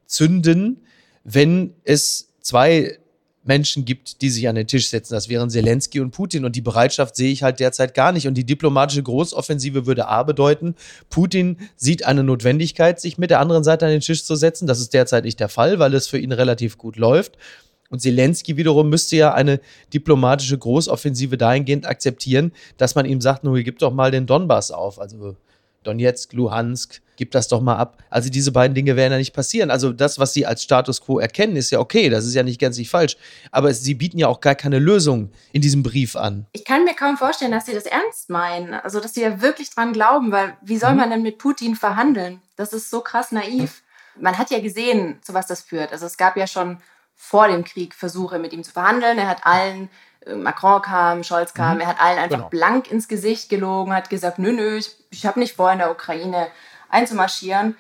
zünden, 0.06 0.82
wenn 1.24 1.74
es 1.84 2.30
zwei 2.42 2.98
Menschen 3.50 3.84
gibt, 3.84 4.22
die 4.22 4.30
sich 4.30 4.48
an 4.48 4.54
den 4.54 4.68
Tisch 4.68 4.90
setzen. 4.90 5.16
Das 5.16 5.28
wären 5.28 5.50
Zelensky 5.50 6.00
und 6.00 6.12
Putin. 6.12 6.46
Und 6.46 6.56
die 6.56 6.62
Bereitschaft 6.62 7.16
sehe 7.16 7.32
ich 7.32 7.42
halt 7.42 7.60
derzeit 7.60 7.96
gar 7.96 8.12
nicht. 8.12 8.28
Und 8.28 8.36
die 8.36 8.46
diplomatische 8.46 9.02
Großoffensive 9.02 9.88
würde 9.88 10.08
A 10.08 10.22
bedeuten, 10.22 10.76
Putin 11.10 11.58
sieht 11.76 12.06
eine 12.06 12.24
Notwendigkeit, 12.24 13.02
sich 13.02 13.18
mit 13.18 13.32
der 13.32 13.40
anderen 13.40 13.64
Seite 13.64 13.88
an 13.88 13.92
den 13.92 14.02
Tisch 14.02 14.24
zu 14.24 14.36
setzen. 14.36 14.68
Das 14.68 14.80
ist 14.80 14.94
derzeit 14.94 15.24
nicht 15.24 15.40
der 15.40 15.50
Fall, 15.50 15.80
weil 15.80 15.96
es 15.96 16.08
für 16.08 16.20
ihn 16.20 16.32
relativ 16.32 16.78
gut 16.78 16.96
läuft. 16.96 17.38
Und 17.90 18.02
Zelensky 18.02 18.56
wiederum 18.56 18.88
müsste 18.88 19.16
ja 19.16 19.34
eine 19.34 19.60
diplomatische 19.92 20.58
Großoffensive 20.58 21.36
dahingehend 21.36 21.88
akzeptieren, 21.88 22.52
dass 22.78 22.94
man 22.94 23.08
ihm 23.08 23.20
sagt, 23.20 23.44
nur 23.44 23.60
gib 23.62 23.80
doch 23.80 23.92
mal 23.92 24.12
den 24.12 24.28
Donbass 24.28 24.70
auf. 24.70 25.00
Also 25.00 25.36
Donetsk, 25.84 26.34
Luhansk, 26.34 27.02
gib 27.20 27.32
das 27.32 27.50
doch 27.50 27.60
mal 27.60 27.76
ab. 27.76 28.02
Also 28.10 28.30
diese 28.30 28.54
beiden 28.54 28.74
Dinge 28.74 28.96
werden 28.96 29.12
ja 29.12 29.18
nicht 29.18 29.34
passieren. 29.34 29.72
Also 29.72 29.92
das, 29.92 30.20
was 30.20 30.34
sie 30.34 30.46
als 30.46 30.64
Status 30.64 31.02
quo 31.02 31.20
erkennen, 31.20 31.58
ist 31.58 31.70
ja 31.70 31.80
okay, 31.80 32.10
das 32.10 32.26
ist 32.26 32.34
ja 32.34 32.44
nicht 32.44 32.62
ganz 32.62 32.78
nicht 32.78 32.90
falsch. 32.90 33.18
Aber 33.52 33.74
sie 33.74 33.94
bieten 33.94 34.18
ja 34.18 34.28
auch 34.28 34.40
gar 34.40 34.56
keine 34.56 34.80
Lösung 34.80 35.32
in 35.52 35.62
diesem 35.62 35.84
Brief 35.84 36.16
an. 36.16 36.46
Ich 36.54 36.64
kann 36.64 36.86
mir 36.86 36.94
kaum 36.94 37.18
vorstellen, 37.18 37.52
dass 37.52 37.66
sie 37.66 37.74
das 37.74 37.86
ernst 37.86 38.30
meinen. 38.30 38.74
Also 38.74 39.02
dass 39.02 39.14
sie 39.14 39.22
ja 39.22 39.42
wirklich 39.42 39.70
dran 39.70 39.92
glauben, 39.92 40.32
weil 40.32 40.56
wie 40.62 40.78
soll 40.78 40.92
mhm. 40.92 40.98
man 40.98 41.10
denn 41.10 41.22
mit 41.22 41.38
Putin 41.40 41.76
verhandeln? 41.76 42.42
Das 42.56 42.72
ist 42.72 42.90
so 42.90 43.02
krass 43.02 43.34
naiv. 43.34 43.84
Man 44.18 44.38
hat 44.38 44.50
ja 44.50 44.60
gesehen, 44.60 45.20
zu 45.22 45.34
was 45.34 45.48
das 45.48 45.62
führt. 45.62 45.92
Also 45.92 46.06
es 46.06 46.16
gab 46.16 46.38
ja 46.38 46.48
schon 46.48 46.78
vor 47.16 47.50
dem 47.50 47.66
Krieg 47.66 47.94
Versuche, 47.96 48.40
mit 48.40 48.54
ihm 48.54 48.64
zu 48.64 48.72
verhandeln. 48.72 49.18
Er 49.18 49.28
hat 49.28 49.46
allen 49.46 49.90
Macron 50.28 50.82
kam, 50.82 51.24
Scholz 51.24 51.54
kam, 51.54 51.76
mhm. 51.76 51.82
er 51.82 51.88
hat 51.88 52.02
allen 52.02 52.20
einfach 52.20 52.38
genau. 52.38 52.50
blank 52.50 52.92
ins 52.92 53.08
Gesicht 53.08 53.50
gelogen, 53.50 53.94
hat 53.94 54.10
gesagt, 54.10 54.40
nö, 54.40 54.52
nö, 54.52 54.78
ich, 54.78 54.96
ich 55.12 55.26
habe 55.26 55.40
nicht 55.40 55.56
vor, 55.56 55.72
in 55.72 55.80
der 55.80 55.92
Ukraine 55.92 56.48
einzumarschieren. 56.90 57.76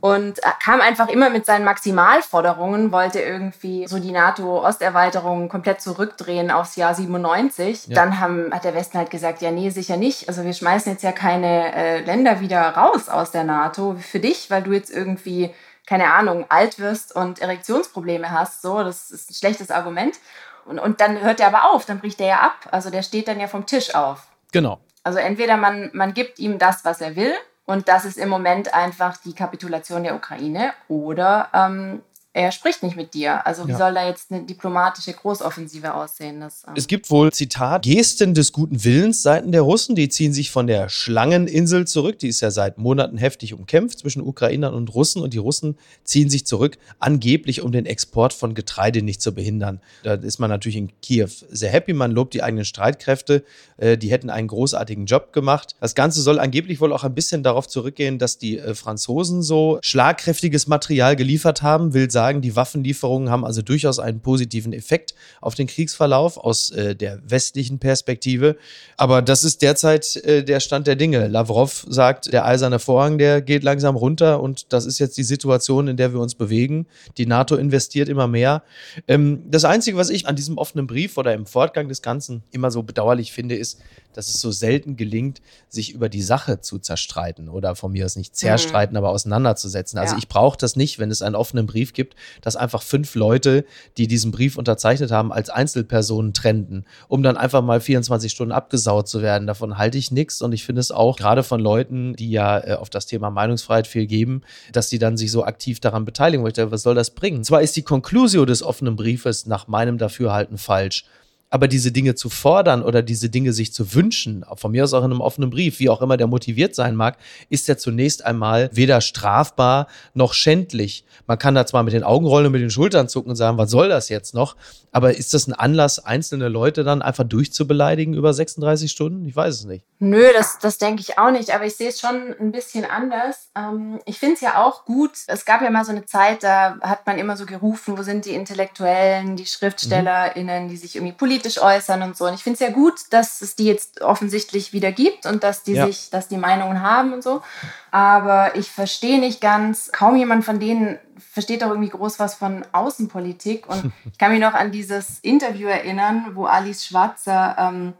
Und 0.00 0.40
kam 0.58 0.80
einfach 0.80 1.08
immer 1.08 1.28
mit 1.30 1.44
seinen 1.44 1.64
Maximalforderungen, 1.64 2.92
wollte 2.92 3.20
irgendwie 3.20 3.86
so 3.86 3.98
die 3.98 4.10
NATO-Osterweiterung 4.10 5.48
komplett 5.48 5.80
zurückdrehen 5.80 6.50
aufs 6.50 6.76
Jahr 6.76 6.94
97. 6.94 7.88
Ja. 7.88 7.94
Dann 7.94 8.18
haben, 8.18 8.52
hat 8.52 8.64
der 8.64 8.74
Westen 8.74 8.98
halt 8.98 9.10
gesagt, 9.10 9.42
ja, 9.42 9.50
nee, 9.50 9.70
sicher 9.70 9.96
nicht. 9.96 10.28
Also 10.28 10.44
wir 10.44 10.54
schmeißen 10.54 10.92
jetzt 10.92 11.04
ja 11.04 11.12
keine 11.12 11.74
äh, 11.74 12.00
Länder 12.04 12.40
wieder 12.40 12.62
raus 12.70 13.08
aus 13.08 13.32
der 13.32 13.44
NATO 13.44 13.96
für 14.00 14.18
dich, 14.18 14.50
weil 14.50 14.62
du 14.62 14.72
jetzt 14.72 14.90
irgendwie, 14.90 15.54
keine 15.86 16.12
Ahnung, 16.12 16.46
alt 16.48 16.78
wirst 16.78 17.14
und 17.14 17.40
Erektionsprobleme 17.40 18.30
hast. 18.30 18.62
So, 18.62 18.82
das 18.82 19.10
ist 19.10 19.30
ein 19.30 19.34
schlechtes 19.34 19.70
Argument. 19.70 20.16
Und, 20.64 20.78
und 20.78 21.00
dann 21.00 21.20
hört 21.20 21.40
er 21.40 21.48
aber 21.48 21.72
auf, 21.72 21.84
dann 21.86 22.00
bricht 22.00 22.20
er 22.20 22.26
ja 22.26 22.40
ab. 22.40 22.68
Also 22.70 22.90
der 22.90 23.02
steht 23.02 23.28
dann 23.28 23.40
ja 23.40 23.48
vom 23.48 23.66
Tisch 23.66 23.94
auf. 23.94 24.26
Genau. 24.52 24.80
Also 25.04 25.18
entweder 25.18 25.56
man, 25.56 25.90
man 25.92 26.14
gibt 26.14 26.38
ihm 26.38 26.58
das, 26.58 26.84
was 26.84 27.00
er 27.00 27.16
will, 27.16 27.34
und 27.64 27.88
das 27.88 28.04
ist 28.04 28.18
im 28.18 28.28
Moment 28.28 28.74
einfach 28.74 29.16
die 29.16 29.34
Kapitulation 29.34 30.02
der 30.02 30.14
Ukraine, 30.14 30.72
oder 30.88 31.48
ähm, 31.52 32.02
er 32.34 32.50
spricht 32.50 32.82
nicht 32.82 32.96
mit 32.96 33.12
dir. 33.12 33.46
Also 33.46 33.66
wie 33.66 33.72
ja. 33.72 33.78
soll 33.78 33.92
da 33.92 34.08
jetzt 34.08 34.32
eine 34.32 34.44
diplomatische 34.44 35.12
Großoffensive 35.12 35.92
aussehen? 35.92 36.40
Das, 36.40 36.62
ähm 36.66 36.72
es 36.76 36.86
gibt 36.86 37.10
wohl, 37.10 37.30
Zitat, 37.30 37.82
Gesten 37.82 38.32
des 38.32 38.52
guten 38.52 38.84
Willens 38.84 39.22
seiten 39.22 39.52
der 39.52 39.60
Russen. 39.60 39.94
Die 39.96 40.08
ziehen 40.08 40.32
sich 40.32 40.50
von 40.50 40.66
der 40.66 40.88
Schlangeninsel 40.88 41.86
zurück. 41.86 42.18
Die 42.20 42.28
ist 42.28 42.40
ja 42.40 42.50
seit 42.50 42.78
Monaten 42.78 43.18
heftig 43.18 43.52
umkämpft 43.52 43.98
zwischen 43.98 44.22
Ukrainern 44.22 44.72
und 44.72 44.94
Russen. 44.94 45.20
Und 45.20 45.34
die 45.34 45.38
Russen 45.38 45.76
ziehen 46.04 46.30
sich 46.30 46.46
zurück, 46.46 46.78
angeblich 46.98 47.60
um 47.60 47.70
den 47.70 47.84
Export 47.84 48.32
von 48.32 48.54
Getreide 48.54 49.02
nicht 49.02 49.20
zu 49.20 49.34
behindern. 49.34 49.82
Da 50.02 50.14
ist 50.14 50.38
man 50.38 50.48
natürlich 50.48 50.76
in 50.76 50.90
Kiew 51.02 51.28
sehr 51.50 51.70
happy. 51.70 51.92
Man 51.92 52.12
lobt 52.12 52.32
die 52.32 52.42
eigenen 52.42 52.64
Streitkräfte. 52.64 53.44
Äh, 53.76 53.98
die 53.98 54.10
hätten 54.10 54.30
einen 54.30 54.48
großartigen 54.48 55.04
Job 55.04 55.34
gemacht. 55.34 55.76
Das 55.80 55.94
Ganze 55.94 56.22
soll 56.22 56.38
angeblich 56.38 56.80
wohl 56.80 56.94
auch 56.94 57.04
ein 57.04 57.14
bisschen 57.14 57.42
darauf 57.42 57.68
zurückgehen, 57.68 58.18
dass 58.18 58.38
die 58.38 58.58
äh, 58.58 58.74
Franzosen 58.74 59.42
so 59.42 59.78
schlagkräftiges 59.82 60.66
Material 60.66 61.14
geliefert 61.14 61.60
haben, 61.60 61.92
will 61.92 62.10
sagen, 62.10 62.21
sagen, 62.22 62.40
die 62.40 62.54
Waffenlieferungen 62.54 63.30
haben 63.30 63.44
also 63.44 63.62
durchaus 63.62 63.98
einen 63.98 64.20
positiven 64.20 64.72
Effekt 64.72 65.12
auf 65.40 65.56
den 65.56 65.66
Kriegsverlauf 65.66 66.38
aus 66.38 66.70
äh, 66.70 66.94
der 66.94 67.18
westlichen 67.28 67.80
Perspektive. 67.80 68.56
Aber 68.96 69.22
das 69.22 69.42
ist 69.42 69.60
derzeit 69.60 70.14
äh, 70.18 70.44
der 70.44 70.60
Stand 70.60 70.86
der 70.86 70.94
Dinge. 70.94 71.26
Lavrov 71.26 71.84
sagt, 71.88 72.32
der 72.32 72.46
eiserne 72.46 72.78
Vorhang, 72.78 73.18
der 73.18 73.42
geht 73.42 73.64
langsam 73.64 73.96
runter 73.96 74.40
und 74.40 74.72
das 74.72 74.86
ist 74.86 75.00
jetzt 75.00 75.16
die 75.18 75.24
Situation, 75.24 75.88
in 75.88 75.96
der 75.96 76.12
wir 76.12 76.20
uns 76.20 76.36
bewegen. 76.36 76.86
Die 77.18 77.26
NATO 77.26 77.56
investiert 77.56 78.08
immer 78.08 78.28
mehr. 78.28 78.62
Ähm, 79.08 79.42
das 79.50 79.64
Einzige, 79.64 79.96
was 79.96 80.08
ich 80.08 80.28
an 80.28 80.36
diesem 80.36 80.58
offenen 80.58 80.86
Brief 80.86 81.18
oder 81.18 81.34
im 81.34 81.44
Fortgang 81.44 81.88
des 81.88 82.02
Ganzen 82.02 82.44
immer 82.52 82.70
so 82.70 82.84
bedauerlich 82.84 83.32
finde, 83.32 83.56
ist, 83.56 83.80
dass 84.14 84.28
es 84.28 84.40
so 84.40 84.50
selten 84.50 84.96
gelingt, 84.96 85.40
sich 85.68 85.92
über 85.92 86.08
die 86.08 86.22
Sache 86.22 86.60
zu 86.60 86.78
zerstreiten 86.78 87.48
oder 87.48 87.74
von 87.74 87.92
mir 87.92 88.04
aus 88.04 88.16
nicht 88.16 88.36
zerstreiten, 88.36 88.94
mhm. 88.94 88.98
aber 88.98 89.10
auseinanderzusetzen. 89.10 89.98
Also 89.98 90.14
ja. 90.14 90.18
ich 90.18 90.28
brauche 90.28 90.58
das 90.58 90.76
nicht, 90.76 90.98
wenn 90.98 91.10
es 91.10 91.22
einen 91.22 91.34
offenen 91.34 91.66
Brief 91.66 91.92
gibt, 91.92 92.11
dass 92.40 92.56
einfach 92.56 92.82
fünf 92.82 93.14
Leute, 93.14 93.64
die 93.96 94.06
diesen 94.06 94.32
Brief 94.32 94.56
unterzeichnet 94.56 95.10
haben, 95.10 95.32
als 95.32 95.50
Einzelpersonen 95.50 96.32
trennten, 96.32 96.84
um 97.08 97.22
dann 97.22 97.36
einfach 97.36 97.62
mal 97.62 97.80
24 97.80 98.30
Stunden 98.30 98.52
abgesaut 98.52 99.08
zu 99.08 99.22
werden. 99.22 99.46
Davon 99.46 99.78
halte 99.78 99.98
ich 99.98 100.10
nichts 100.10 100.42
und 100.42 100.52
ich 100.52 100.64
finde 100.64 100.80
es 100.80 100.90
auch 100.90 101.16
gerade 101.16 101.42
von 101.42 101.60
Leuten, 101.60 102.14
die 102.14 102.30
ja 102.30 102.58
äh, 102.58 102.74
auf 102.74 102.90
das 102.90 103.06
Thema 103.06 103.30
Meinungsfreiheit 103.30 103.86
viel 103.86 104.06
geben, 104.06 104.42
dass 104.72 104.88
die 104.88 104.98
dann 104.98 105.16
sich 105.16 105.30
so 105.30 105.44
aktiv 105.44 105.80
daran 105.80 106.04
beteiligen. 106.04 106.44
Wo 106.44 106.48
ich 106.48 106.54
denke, 106.54 106.72
was 106.72 106.82
soll 106.82 106.94
das 106.94 107.10
bringen? 107.10 107.44
Zwar 107.44 107.62
ist 107.62 107.76
die 107.76 107.82
Conclusio 107.82 108.44
des 108.44 108.62
offenen 108.62 108.96
Briefes 108.96 109.46
nach 109.46 109.68
meinem 109.68 109.98
Dafürhalten 109.98 110.58
falsch, 110.58 111.04
Aber 111.52 111.68
diese 111.68 111.92
Dinge 111.92 112.14
zu 112.14 112.30
fordern 112.30 112.82
oder 112.82 113.02
diese 113.02 113.28
Dinge 113.28 113.52
sich 113.52 113.74
zu 113.74 113.92
wünschen, 113.92 114.42
von 114.56 114.72
mir 114.72 114.84
aus 114.84 114.94
auch 114.94 115.04
in 115.04 115.10
einem 115.10 115.20
offenen 115.20 115.50
Brief, 115.50 115.80
wie 115.80 115.90
auch 115.90 116.00
immer 116.00 116.16
der 116.16 116.26
motiviert 116.26 116.74
sein 116.74 116.96
mag, 116.96 117.18
ist 117.50 117.68
ja 117.68 117.76
zunächst 117.76 118.24
einmal 118.24 118.70
weder 118.72 119.02
strafbar 119.02 119.86
noch 120.14 120.32
schändlich. 120.32 121.04
Man 121.26 121.38
kann 121.38 121.54
da 121.54 121.66
zwar 121.66 121.82
mit 121.82 121.92
den 121.92 122.04
Augen 122.04 122.24
rollen 122.24 122.46
und 122.46 122.52
mit 122.52 122.62
den 122.62 122.70
Schultern 122.70 123.06
zucken 123.06 123.28
und 123.28 123.36
sagen, 123.36 123.58
was 123.58 123.70
soll 123.70 123.90
das 123.90 124.08
jetzt 124.08 124.32
noch? 124.32 124.56
Aber 124.92 125.14
ist 125.14 125.34
das 125.34 125.46
ein 125.46 125.52
Anlass, 125.52 125.98
einzelne 125.98 126.48
Leute 126.48 126.84
dann 126.84 127.00
einfach 127.02 127.24
durchzubeleidigen 127.24 128.14
über 128.14 128.32
36 128.32 128.90
Stunden? 128.90 129.26
Ich 129.26 129.36
weiß 129.36 129.54
es 129.54 129.64
nicht. 129.64 129.84
Nö, 129.98 130.22
das, 130.34 130.58
das 130.58 130.78
denke 130.78 131.00
ich 131.00 131.18
auch 131.18 131.30
nicht. 131.30 131.54
Aber 131.54 131.64
ich 131.64 131.76
sehe 131.76 131.88
es 131.88 132.00
schon 132.00 132.34
ein 132.38 132.52
bisschen 132.52 132.84
anders. 132.84 133.48
Ähm, 133.56 134.00
ich 134.04 134.18
finde 134.18 134.34
es 134.34 134.40
ja 134.42 134.62
auch 134.62 134.84
gut. 134.84 135.12
Es 135.28 135.44
gab 135.44 135.62
ja 135.62 135.70
mal 135.70 135.84
so 135.84 135.92
eine 135.92 136.04
Zeit, 136.04 136.42
da 136.42 136.78
hat 136.82 137.06
man 137.06 137.18
immer 137.18 137.36
so 137.36 137.46
gerufen, 137.46 137.96
wo 137.96 138.02
sind 138.02 138.26
die 138.26 138.34
Intellektuellen, 138.34 139.36
die 139.36 139.46
SchriftstellerInnen, 139.46 140.68
die 140.68 140.76
sich 140.76 140.96
irgendwie 140.96 141.14
politisch 141.14 141.41
äußern 141.62 142.02
und 142.02 142.16
so. 142.16 142.26
Und 142.26 142.34
ich 142.34 142.42
finde 142.42 142.54
es 142.54 142.60
ja 142.60 142.70
gut, 142.70 142.94
dass 143.10 143.40
es 143.40 143.56
die 143.56 143.64
jetzt 143.64 144.02
offensichtlich 144.02 144.72
wieder 144.72 144.92
gibt 144.92 145.26
und 145.26 145.42
dass 145.42 145.62
die 145.62 145.72
ja. 145.72 145.86
sich, 145.86 146.10
dass 146.10 146.28
die 146.28 146.36
Meinungen 146.36 146.82
haben 146.82 147.12
und 147.12 147.22
so. 147.22 147.42
Aber 147.90 148.56
ich 148.56 148.70
verstehe 148.70 149.18
nicht 149.18 149.40
ganz, 149.40 149.90
kaum 149.92 150.16
jemand 150.16 150.44
von 150.44 150.60
denen 150.60 150.98
versteht 151.18 151.62
doch 151.62 151.68
irgendwie 151.68 151.90
groß 151.90 152.18
was 152.18 152.34
von 152.34 152.64
Außenpolitik. 152.72 153.68
Und 153.68 153.92
ich 154.12 154.18
kann 154.18 154.32
mich 154.32 154.40
noch 154.40 154.54
an 154.54 154.72
dieses 154.72 155.18
Interview 155.20 155.68
erinnern, 155.68 156.32
wo 156.34 156.44
Alice 156.44 156.84
Schwarzer 156.84 157.56
ähm, 157.58 157.94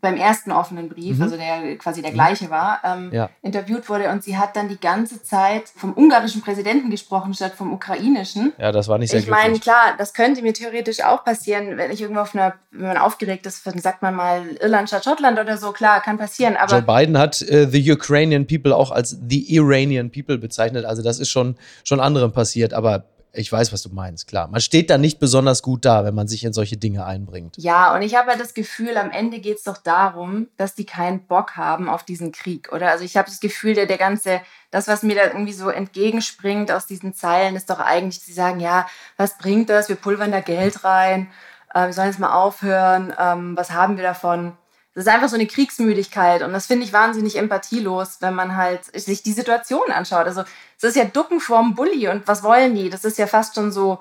beim 0.00 0.16
ersten 0.16 0.52
offenen 0.52 0.88
Brief, 0.88 1.16
mhm. 1.16 1.22
also 1.22 1.36
der 1.36 1.76
quasi 1.76 2.02
der 2.02 2.12
gleiche 2.12 2.50
war, 2.50 2.80
ähm, 2.84 3.10
ja. 3.12 3.30
interviewt 3.42 3.88
wurde 3.88 4.10
und 4.10 4.22
sie 4.22 4.36
hat 4.36 4.54
dann 4.54 4.68
die 4.68 4.78
ganze 4.78 5.22
Zeit 5.22 5.64
vom 5.74 5.92
ungarischen 5.92 6.40
Präsidenten 6.40 6.90
gesprochen 6.90 7.34
statt 7.34 7.54
vom 7.56 7.72
ukrainischen. 7.72 8.52
Ja, 8.58 8.70
das 8.70 8.86
war 8.86 8.98
nicht 8.98 9.10
sehr 9.10 9.20
Ich 9.20 9.28
meine, 9.28 9.58
klar, 9.58 9.94
das 9.98 10.14
könnte 10.14 10.42
mir 10.42 10.52
theoretisch 10.52 11.02
auch 11.02 11.24
passieren, 11.24 11.76
wenn 11.76 11.90
ich 11.90 12.00
irgendwo 12.00 12.20
auf 12.20 12.34
einer, 12.34 12.54
wenn 12.70 12.86
man 12.86 12.96
aufgeregt 12.96 13.46
ist, 13.46 13.66
dann 13.66 13.78
sagt 13.78 14.02
man 14.02 14.14
mal 14.14 14.42
Irland 14.60 14.88
statt 14.88 15.04
Schottland 15.04 15.38
oder 15.38 15.56
so, 15.56 15.72
klar, 15.72 16.00
kann 16.00 16.16
passieren. 16.16 16.56
Aber 16.56 16.78
Joe 16.78 16.82
Biden 16.82 17.18
hat 17.18 17.42
äh, 17.42 17.66
the 17.68 17.92
Ukrainian 17.92 18.46
people 18.46 18.74
auch 18.76 18.92
als 18.92 19.18
the 19.28 19.52
Iranian 19.52 20.10
people 20.10 20.38
bezeichnet, 20.38 20.84
also 20.84 21.02
das 21.02 21.18
ist 21.18 21.30
schon, 21.30 21.56
schon 21.82 21.98
anderen 21.98 22.32
passiert, 22.32 22.72
aber 22.72 23.04
ich 23.38 23.52
weiß, 23.52 23.72
was 23.72 23.82
du 23.82 23.90
meinst, 23.90 24.26
klar. 24.26 24.48
Man 24.48 24.60
steht 24.60 24.90
da 24.90 24.98
nicht 24.98 25.20
besonders 25.20 25.62
gut 25.62 25.84
da, 25.84 26.04
wenn 26.04 26.14
man 26.14 26.26
sich 26.26 26.44
in 26.44 26.52
solche 26.52 26.76
Dinge 26.76 27.06
einbringt. 27.06 27.54
Ja, 27.56 27.94
und 27.94 28.02
ich 28.02 28.16
habe 28.16 28.30
halt 28.30 28.40
das 28.40 28.52
Gefühl, 28.52 28.96
am 28.96 29.10
Ende 29.10 29.38
geht 29.38 29.58
es 29.58 29.62
doch 29.62 29.78
darum, 29.78 30.48
dass 30.56 30.74
die 30.74 30.84
keinen 30.84 31.26
Bock 31.26 31.56
haben 31.56 31.88
auf 31.88 32.02
diesen 32.02 32.32
Krieg, 32.32 32.72
oder? 32.72 32.90
Also 32.90 33.04
ich 33.04 33.16
habe 33.16 33.28
das 33.28 33.40
Gefühl, 33.40 33.74
der, 33.74 33.86
der 33.86 33.98
ganze, 33.98 34.40
das, 34.70 34.88
was 34.88 35.02
mir 35.02 35.14
da 35.14 35.26
irgendwie 35.26 35.52
so 35.52 35.70
entgegenspringt 35.70 36.72
aus 36.72 36.86
diesen 36.86 37.14
Zeilen, 37.14 37.54
ist 37.54 37.70
doch 37.70 37.80
eigentlich, 37.80 38.20
sie 38.20 38.32
sagen, 38.32 38.58
ja, 38.58 38.86
was 39.16 39.38
bringt 39.38 39.70
das? 39.70 39.88
Wir 39.88 39.96
pulvern 39.96 40.32
da 40.32 40.40
Geld 40.40 40.84
rein, 40.84 41.30
äh, 41.72 41.86
wir 41.86 41.92
sollen 41.92 42.08
jetzt 42.08 42.18
mal 42.18 42.32
aufhören, 42.32 43.14
ähm, 43.18 43.56
was 43.56 43.70
haben 43.70 43.96
wir 43.96 44.04
davon? 44.04 44.56
Das 44.98 45.06
ist 45.06 45.12
einfach 45.12 45.28
so 45.28 45.36
eine 45.36 45.46
Kriegsmüdigkeit 45.46 46.42
und 46.42 46.52
das 46.52 46.66
finde 46.66 46.84
ich 46.84 46.92
wahnsinnig 46.92 47.36
empathielos, 47.36 48.16
wenn 48.18 48.34
man 48.34 48.56
halt 48.56 48.84
sich 49.00 49.22
die 49.22 49.32
Situation 49.32 49.92
anschaut. 49.92 50.26
Also 50.26 50.42
es 50.76 50.82
ist 50.82 50.96
ja 50.96 51.04
Ducken 51.04 51.38
vorm 51.38 51.76
Bully 51.76 52.08
und 52.08 52.26
was 52.26 52.42
wollen 52.42 52.74
die? 52.74 52.90
Das 52.90 53.04
ist 53.04 53.16
ja 53.16 53.28
fast 53.28 53.54
schon 53.54 53.70
so 53.70 54.00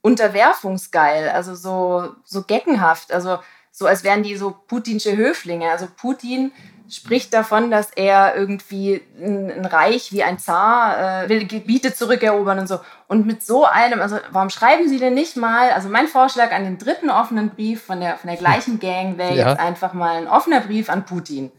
unterwerfungsgeil, 0.00 1.28
also 1.28 1.54
so, 1.54 2.14
so 2.24 2.44
geckenhaft, 2.44 3.12
also 3.12 3.40
so 3.72 3.84
als 3.84 4.04
wären 4.04 4.22
die 4.22 4.38
so 4.38 4.56
putinsche 4.66 5.18
Höflinge. 5.18 5.70
Also 5.70 5.86
Putin 5.94 6.50
spricht 6.88 7.34
davon, 7.34 7.70
dass 7.70 7.90
er 7.94 8.34
irgendwie 8.36 9.02
ein, 9.20 9.50
ein 9.50 9.64
Reich 9.64 10.12
wie 10.12 10.22
ein 10.22 10.38
Zar 10.38 11.24
äh, 11.24 11.28
will 11.28 11.46
Gebiete 11.46 11.94
zurückerobern 11.94 12.58
und 12.58 12.66
so. 12.66 12.80
Und 13.06 13.26
mit 13.26 13.42
so 13.42 13.64
einem, 13.64 14.00
also 14.00 14.18
warum 14.30 14.50
schreiben 14.50 14.88
Sie 14.88 14.98
denn 14.98 15.14
nicht 15.14 15.36
mal, 15.36 15.70
also 15.70 15.88
mein 15.88 16.08
Vorschlag 16.08 16.52
an 16.52 16.64
den 16.64 16.78
dritten 16.78 17.10
offenen 17.10 17.50
Brief 17.50 17.82
von 17.82 18.00
der, 18.00 18.16
von 18.16 18.28
der 18.28 18.38
gleichen 18.38 18.78
Gang 18.80 19.18
wäre 19.18 19.34
ja. 19.34 19.50
jetzt 19.50 19.60
einfach 19.60 19.92
mal 19.92 20.16
ein 20.16 20.28
offener 20.28 20.60
Brief 20.60 20.88
an 20.88 21.04
Putin. 21.04 21.50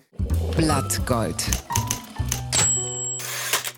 Blattgold. 0.57 1.45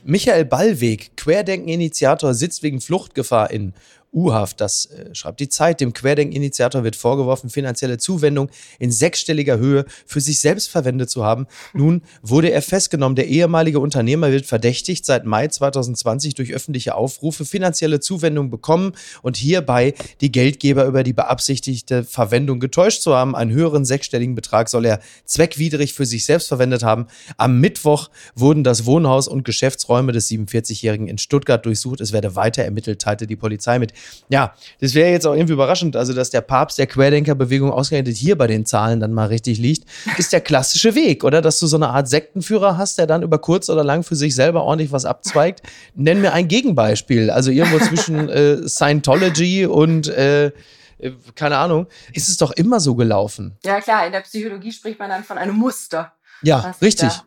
Michael 0.03 0.45
Ballweg, 0.45 1.15
Querdenken-Initiator, 1.15 2.33
sitzt 2.33 2.63
wegen 2.63 2.81
Fluchtgefahr 2.81 3.51
in 3.51 3.73
U-Haft. 4.13 4.59
Das 4.59 4.87
äh, 4.87 5.15
schreibt 5.15 5.39
die 5.39 5.49
Zeit. 5.49 5.79
Dem 5.79 5.93
Querdenk-Initiator 5.93 6.83
wird 6.83 6.95
vorgeworfen, 6.95 7.49
finanzielle 7.49 7.97
Zuwendung 7.97 8.49
in 8.77 8.91
sechsstelliger 8.91 9.57
Höhe 9.57 9.85
für 10.05 10.19
sich 10.19 10.39
selbst 10.39 10.69
verwendet 10.69 11.09
zu 11.09 11.23
haben. 11.23 11.47
Nun 11.73 12.01
wurde 12.21 12.51
er 12.51 12.61
festgenommen. 12.61 13.15
Der 13.15 13.27
ehemalige 13.27 13.79
Unternehmer 13.79 14.31
wird 14.31 14.45
verdächtigt, 14.45 15.05
seit 15.05 15.25
Mai 15.25 15.47
2020 15.47 16.35
durch 16.35 16.53
öffentliche 16.53 16.95
Aufrufe 16.95 17.45
finanzielle 17.45 17.99
Zuwendung 17.99 18.49
bekommen 18.49 18.93
und 19.21 19.37
hierbei 19.37 19.93
die 20.19 20.31
Geldgeber 20.31 20.85
über 20.85 21.03
die 21.03 21.13
beabsichtigte 21.13 22.03
Verwendung 22.03 22.59
getäuscht 22.59 23.01
zu 23.01 23.15
haben. 23.15 23.35
Einen 23.35 23.51
höheren 23.51 23.85
sechsstelligen 23.85 24.35
Betrag 24.35 24.67
soll 24.69 24.85
er 24.85 24.99
zweckwidrig 25.25 25.93
für 25.93 26.05
sich 26.05 26.25
selbst 26.25 26.49
verwendet 26.49 26.83
haben. 26.83 27.07
Am 27.37 27.59
Mittwoch 27.59 28.09
wurden 28.35 28.63
das 28.63 28.85
Wohnhaus 28.85 29.27
und 29.27 29.45
Geschäftsräume 29.45 30.11
des 30.11 30.29
47-Jährigen 30.29 31.07
in 31.07 31.17
Stuttgart 31.17 31.65
durchsucht. 31.65 32.01
Es 32.01 32.11
werde 32.11 32.35
weiter 32.35 32.63
ermittelt, 32.63 33.01
teilte 33.01 33.25
die 33.25 33.35
Polizei 33.35 33.79
mit 33.79 33.93
ja, 34.29 34.53
das 34.79 34.93
wäre 34.93 35.11
jetzt 35.11 35.27
auch 35.27 35.33
irgendwie 35.33 35.53
überraschend, 35.53 35.95
also 35.97 36.13
dass 36.13 36.29
der 36.29 36.39
Papst 36.41 36.77
der 36.77 36.87
Querdenkerbewegung 36.87 37.69
ausgerechnet 37.69 38.15
hier 38.15 38.37
bei 38.37 38.47
den 38.47 38.65
Zahlen 38.65 39.01
dann 39.01 39.11
mal 39.13 39.27
richtig 39.27 39.57
liegt, 39.57 39.85
ist 40.17 40.31
der 40.31 40.39
klassische 40.39 40.95
Weg, 40.95 41.23
oder? 41.23 41.41
Dass 41.41 41.59
du 41.59 41.67
so 41.67 41.75
eine 41.75 41.89
Art 41.89 42.07
Sektenführer 42.07 42.77
hast, 42.77 42.97
der 42.97 43.07
dann 43.07 43.23
über 43.23 43.39
kurz 43.39 43.69
oder 43.69 43.83
lang 43.83 44.03
für 44.03 44.15
sich 44.15 44.33
selber 44.33 44.63
ordentlich 44.63 44.91
was 44.91 45.03
abzweigt. 45.03 45.63
Nenn 45.95 46.21
mir 46.21 46.31
ein 46.31 46.47
Gegenbeispiel, 46.47 47.29
also 47.29 47.51
irgendwo 47.51 47.79
zwischen 47.79 48.29
äh, 48.29 48.67
Scientology 48.67 49.65
und 49.65 50.07
äh, 50.07 50.45
äh 50.45 50.51
keine 51.35 51.57
Ahnung, 51.57 51.87
ist 52.13 52.29
es 52.29 52.37
doch 52.37 52.51
immer 52.51 52.79
so 52.79 52.95
gelaufen. 52.95 53.57
Ja 53.65 53.81
klar, 53.81 54.05
in 54.05 54.13
der 54.13 54.21
Psychologie 54.21 54.71
spricht 54.71 54.99
man 54.99 55.09
dann 55.09 55.25
von 55.25 55.37
einem 55.37 55.55
Muster. 55.55 56.13
Ja, 56.41 56.73
richtig. 56.81 57.11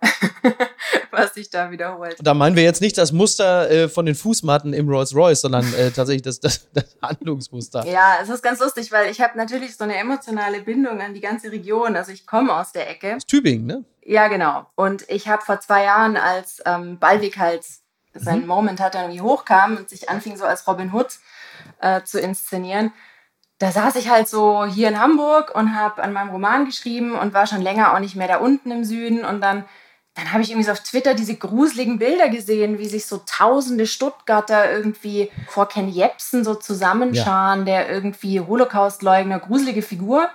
was 1.15 1.35
sich 1.35 1.51
da 1.51 1.71
wiederholt. 1.71 2.17
Da 2.21 2.35
meinen 2.35 2.57
wir 2.57 2.63
jetzt 2.63 2.81
nicht 2.81 2.99
das 2.99 3.13
Muster 3.13 3.71
äh, 3.71 3.89
von 3.89 4.07
den 4.07 4.15
Fußmatten 4.15 4.73
im 4.73 4.89
Rolls 4.89 5.15
Royce, 5.15 5.41
sondern 5.43 5.73
äh, 5.75 5.91
tatsächlich 5.91 6.23
das, 6.23 6.41
das, 6.41 6.69
das, 6.73 6.97
Handlungsmuster. 7.03 7.87
Ja, 7.87 8.19
es 8.23 8.29
ist 8.29 8.43
ganz 8.43 8.61
lustig, 8.61 8.93
weil 8.93 9.11
ich 9.11 9.21
habe 9.21 9.37
natürlich 9.37 9.77
so 9.77 9.85
eine 9.85 9.97
emotionale 9.97 10.61
Bindung 10.61 11.01
an 11.01 11.15
die 11.15 11.21
ganze 11.21 11.51
Region. 11.51 11.97
Also 11.97 12.13
ich 12.13 12.27
komme 12.27 12.55
aus 12.55 12.73
der 12.73 12.91
Ecke. 12.91 13.15
Das 13.15 13.27
Tübingen, 13.27 13.67
ne? 13.67 13.85
Ja, 14.05 14.29
genau. 14.29 14.67
Und 14.75 15.09
ich 15.09 15.29
habe 15.29 15.43
vor 15.43 15.61
zwei 15.61 15.85
Jahren, 15.85 16.17
als 16.17 16.63
ähm, 16.67 16.99
Ballweg 16.99 17.39
halt 17.39 17.65
seinen 18.15 18.43
mhm. 18.43 18.49
Moment 18.49 18.81
hatte, 18.81 18.99
irgendwie 18.99 19.21
hochkam 19.21 19.77
und 19.77 19.89
sich 19.89 20.09
anfing 20.09 20.37
so 20.37 20.45
als 20.45 20.67
Robin 20.67 20.93
Hood 20.93 21.19
äh, 21.81 22.03
zu 22.03 22.21
inszenieren, 22.21 22.93
da 23.59 23.71
saß 23.71 23.97
ich 23.97 24.11
halt 24.11 24.29
so 24.29 24.65
hier 24.65 24.89
in 24.89 25.01
Hamburg 25.01 25.55
und 25.55 25.75
habe 25.75 26.03
an 26.03 26.13
meinem 26.13 26.31
Roman 26.31 26.65
geschrieben 26.67 27.17
und 27.17 27.35
war 27.35 27.47
schon 27.47 27.63
länger 27.63 27.95
auch 27.95 28.01
nicht 28.01 28.17
mehr 28.17 28.29
da 28.29 28.37
unten 28.39 28.71
im 28.71 28.85
Süden 28.85 29.25
und 29.25 29.41
dann 29.41 29.65
dann 30.15 30.33
habe 30.33 30.43
ich 30.43 30.51
irgendwie 30.51 30.67
so 30.67 30.73
auf 30.73 30.81
Twitter 30.81 31.15
diese 31.15 31.35
gruseligen 31.35 31.99
Bilder 31.99 32.29
gesehen, 32.29 32.79
wie 32.79 32.87
sich 32.87 33.07
so 33.07 33.21
tausende 33.27 33.85
Stuttgarter 33.87 34.71
irgendwie 34.71 35.31
vor 35.49 35.69
Ken 35.69 35.89
Jebsen 35.89 36.45
so 36.45 36.55
zusammenscharen, 36.55 37.61
ja. 37.61 37.65
der 37.65 37.91
irgendwie 37.91 38.41
Holocaust-Leugner, 38.41 39.41
gruselige 39.41 39.83
Figur. 39.83 40.29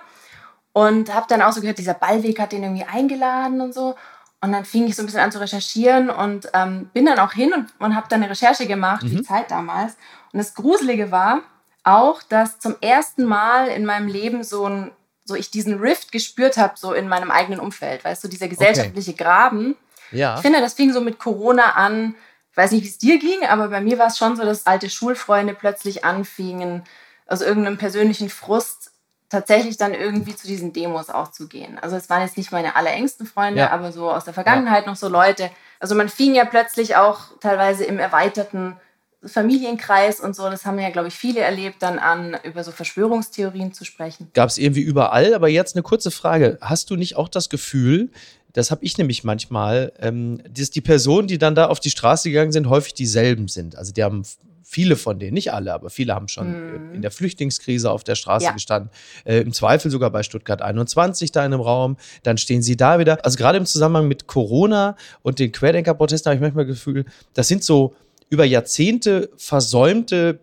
Und 0.72 1.12
habe 1.14 1.26
dann 1.28 1.40
auch 1.40 1.52
so 1.52 1.62
gehört, 1.62 1.78
dieser 1.78 1.94
Ballweg 1.94 2.38
hat 2.38 2.52
den 2.52 2.62
irgendwie 2.62 2.84
eingeladen 2.84 3.62
und 3.62 3.72
so. 3.72 3.96
Und 4.42 4.52
dann 4.52 4.66
fing 4.66 4.86
ich 4.86 4.96
so 4.96 5.02
ein 5.02 5.06
bisschen 5.06 5.20
an 5.20 5.32
zu 5.32 5.40
recherchieren 5.40 6.10
und 6.10 6.50
ähm, 6.52 6.90
bin 6.92 7.06
dann 7.06 7.18
auch 7.18 7.32
hin 7.32 7.52
und, 7.52 7.72
und 7.78 7.96
habe 7.96 8.06
dann 8.08 8.22
eine 8.22 8.30
Recherche 8.30 8.66
gemacht, 8.66 9.02
mhm. 9.02 9.08
die 9.16 9.22
Zeit 9.22 9.50
damals. 9.50 9.94
Und 10.32 10.38
das 10.38 10.54
Gruselige 10.54 11.10
war 11.10 11.40
auch, 11.84 12.22
dass 12.22 12.58
zum 12.58 12.76
ersten 12.80 13.24
Mal 13.24 13.68
in 13.68 13.84
meinem 13.84 14.08
Leben 14.08 14.44
so 14.44 14.66
ein 14.66 14.92
so 15.30 15.36
ich 15.36 15.50
diesen 15.50 15.78
Rift 15.78 16.12
gespürt 16.12 16.56
habe, 16.56 16.74
so 16.76 16.92
in 16.92 17.08
meinem 17.08 17.30
eigenen 17.30 17.60
Umfeld, 17.60 18.04
weißt 18.04 18.24
du, 18.24 18.28
dieser 18.28 18.48
gesellschaftliche 18.48 19.12
okay. 19.12 19.22
Graben. 19.22 19.76
Ja. 20.10 20.34
Ich 20.34 20.42
finde, 20.42 20.60
das 20.60 20.74
fing 20.74 20.92
so 20.92 21.00
mit 21.00 21.18
Corona 21.18 21.74
an. 21.76 22.16
Ich 22.50 22.56
weiß 22.56 22.72
nicht, 22.72 22.82
wie 22.82 22.88
es 22.88 22.98
dir 22.98 23.18
ging, 23.18 23.46
aber 23.48 23.68
bei 23.68 23.80
mir 23.80 23.96
war 23.98 24.08
es 24.08 24.18
schon 24.18 24.36
so, 24.36 24.44
dass 24.44 24.66
alte 24.66 24.90
Schulfreunde 24.90 25.54
plötzlich 25.54 26.04
anfingen, 26.04 26.82
aus 27.28 27.42
irgendeinem 27.42 27.78
persönlichen 27.78 28.28
Frust 28.28 28.90
tatsächlich 29.28 29.76
dann 29.76 29.94
irgendwie 29.94 30.34
zu 30.34 30.48
diesen 30.48 30.72
Demos 30.72 31.08
auch 31.08 31.30
zu 31.30 31.46
gehen. 31.46 31.78
Also 31.78 31.94
es 31.94 32.10
waren 32.10 32.22
jetzt 32.22 32.36
nicht 32.36 32.50
meine 32.50 32.74
allerengsten 32.74 33.24
Freunde, 33.24 33.60
ja. 33.60 33.70
aber 33.70 33.92
so 33.92 34.10
aus 34.10 34.24
der 34.24 34.34
Vergangenheit 34.34 34.84
ja. 34.84 34.90
noch 34.90 34.96
so 34.96 35.08
Leute. 35.08 35.48
Also 35.78 35.94
man 35.94 36.08
fing 36.08 36.34
ja 36.34 36.44
plötzlich 36.44 36.96
auch 36.96 37.20
teilweise 37.38 37.84
im 37.84 38.00
erweiterten 38.00 38.76
Familienkreis 39.24 40.20
und 40.20 40.34
so, 40.34 40.48
das 40.48 40.64
haben 40.64 40.78
ja, 40.78 40.90
glaube 40.90 41.08
ich, 41.08 41.14
viele 41.14 41.40
erlebt, 41.40 41.76
dann 41.80 41.98
an, 41.98 42.38
über 42.42 42.64
so 42.64 42.72
Verschwörungstheorien 42.72 43.72
zu 43.72 43.84
sprechen. 43.84 44.30
Gab 44.32 44.48
es 44.48 44.56
irgendwie 44.56 44.80
überall, 44.80 45.34
aber 45.34 45.48
jetzt 45.48 45.76
eine 45.76 45.82
kurze 45.82 46.10
Frage. 46.10 46.58
Hast 46.60 46.90
du 46.90 46.96
nicht 46.96 47.16
auch 47.16 47.28
das 47.28 47.50
Gefühl, 47.50 48.10
das 48.52 48.70
habe 48.70 48.84
ich 48.84 48.96
nämlich 48.98 49.22
manchmal, 49.22 49.92
ähm, 50.00 50.42
dass 50.48 50.70
die 50.70 50.80
Personen, 50.80 51.28
die 51.28 51.38
dann 51.38 51.54
da 51.54 51.66
auf 51.66 51.80
die 51.80 51.90
Straße 51.90 52.30
gegangen 52.30 52.52
sind, 52.52 52.68
häufig 52.68 52.94
dieselben 52.94 53.48
sind. 53.48 53.76
Also 53.76 53.92
die 53.92 54.02
haben 54.02 54.24
viele 54.70 54.96
von 54.96 55.18
denen, 55.18 55.34
nicht 55.34 55.52
alle, 55.52 55.74
aber 55.74 55.90
viele 55.90 56.14
haben 56.14 56.28
schon 56.28 56.92
mm. 56.92 56.94
in 56.94 57.02
der 57.02 57.10
Flüchtlingskrise 57.10 57.90
auf 57.90 58.04
der 58.04 58.14
Straße 58.14 58.46
ja. 58.46 58.52
gestanden. 58.52 58.90
Äh, 59.24 59.40
Im 59.40 59.52
Zweifel 59.52 59.90
sogar 59.90 60.10
bei 60.10 60.22
Stuttgart 60.22 60.62
21 60.62 61.32
da 61.32 61.44
in 61.44 61.52
einem 61.52 61.60
Raum. 61.60 61.96
Dann 62.22 62.38
stehen 62.38 62.62
sie 62.62 62.76
da 62.76 62.98
wieder. 63.00 63.24
Also 63.24 63.36
gerade 63.36 63.58
im 63.58 63.66
Zusammenhang 63.66 64.06
mit 64.06 64.28
Corona 64.28 64.96
und 65.22 65.40
den 65.40 65.50
Querdenkerprotesten 65.50 66.30
habe 66.30 66.36
ich 66.36 66.42
manchmal 66.42 66.66
das 66.66 66.76
Gefühl, 66.76 67.04
das 67.34 67.48
sind 67.48 67.64
so 67.64 67.94
über 68.30 68.44
Jahrzehnte 68.44 69.30
versäumte 69.36 70.38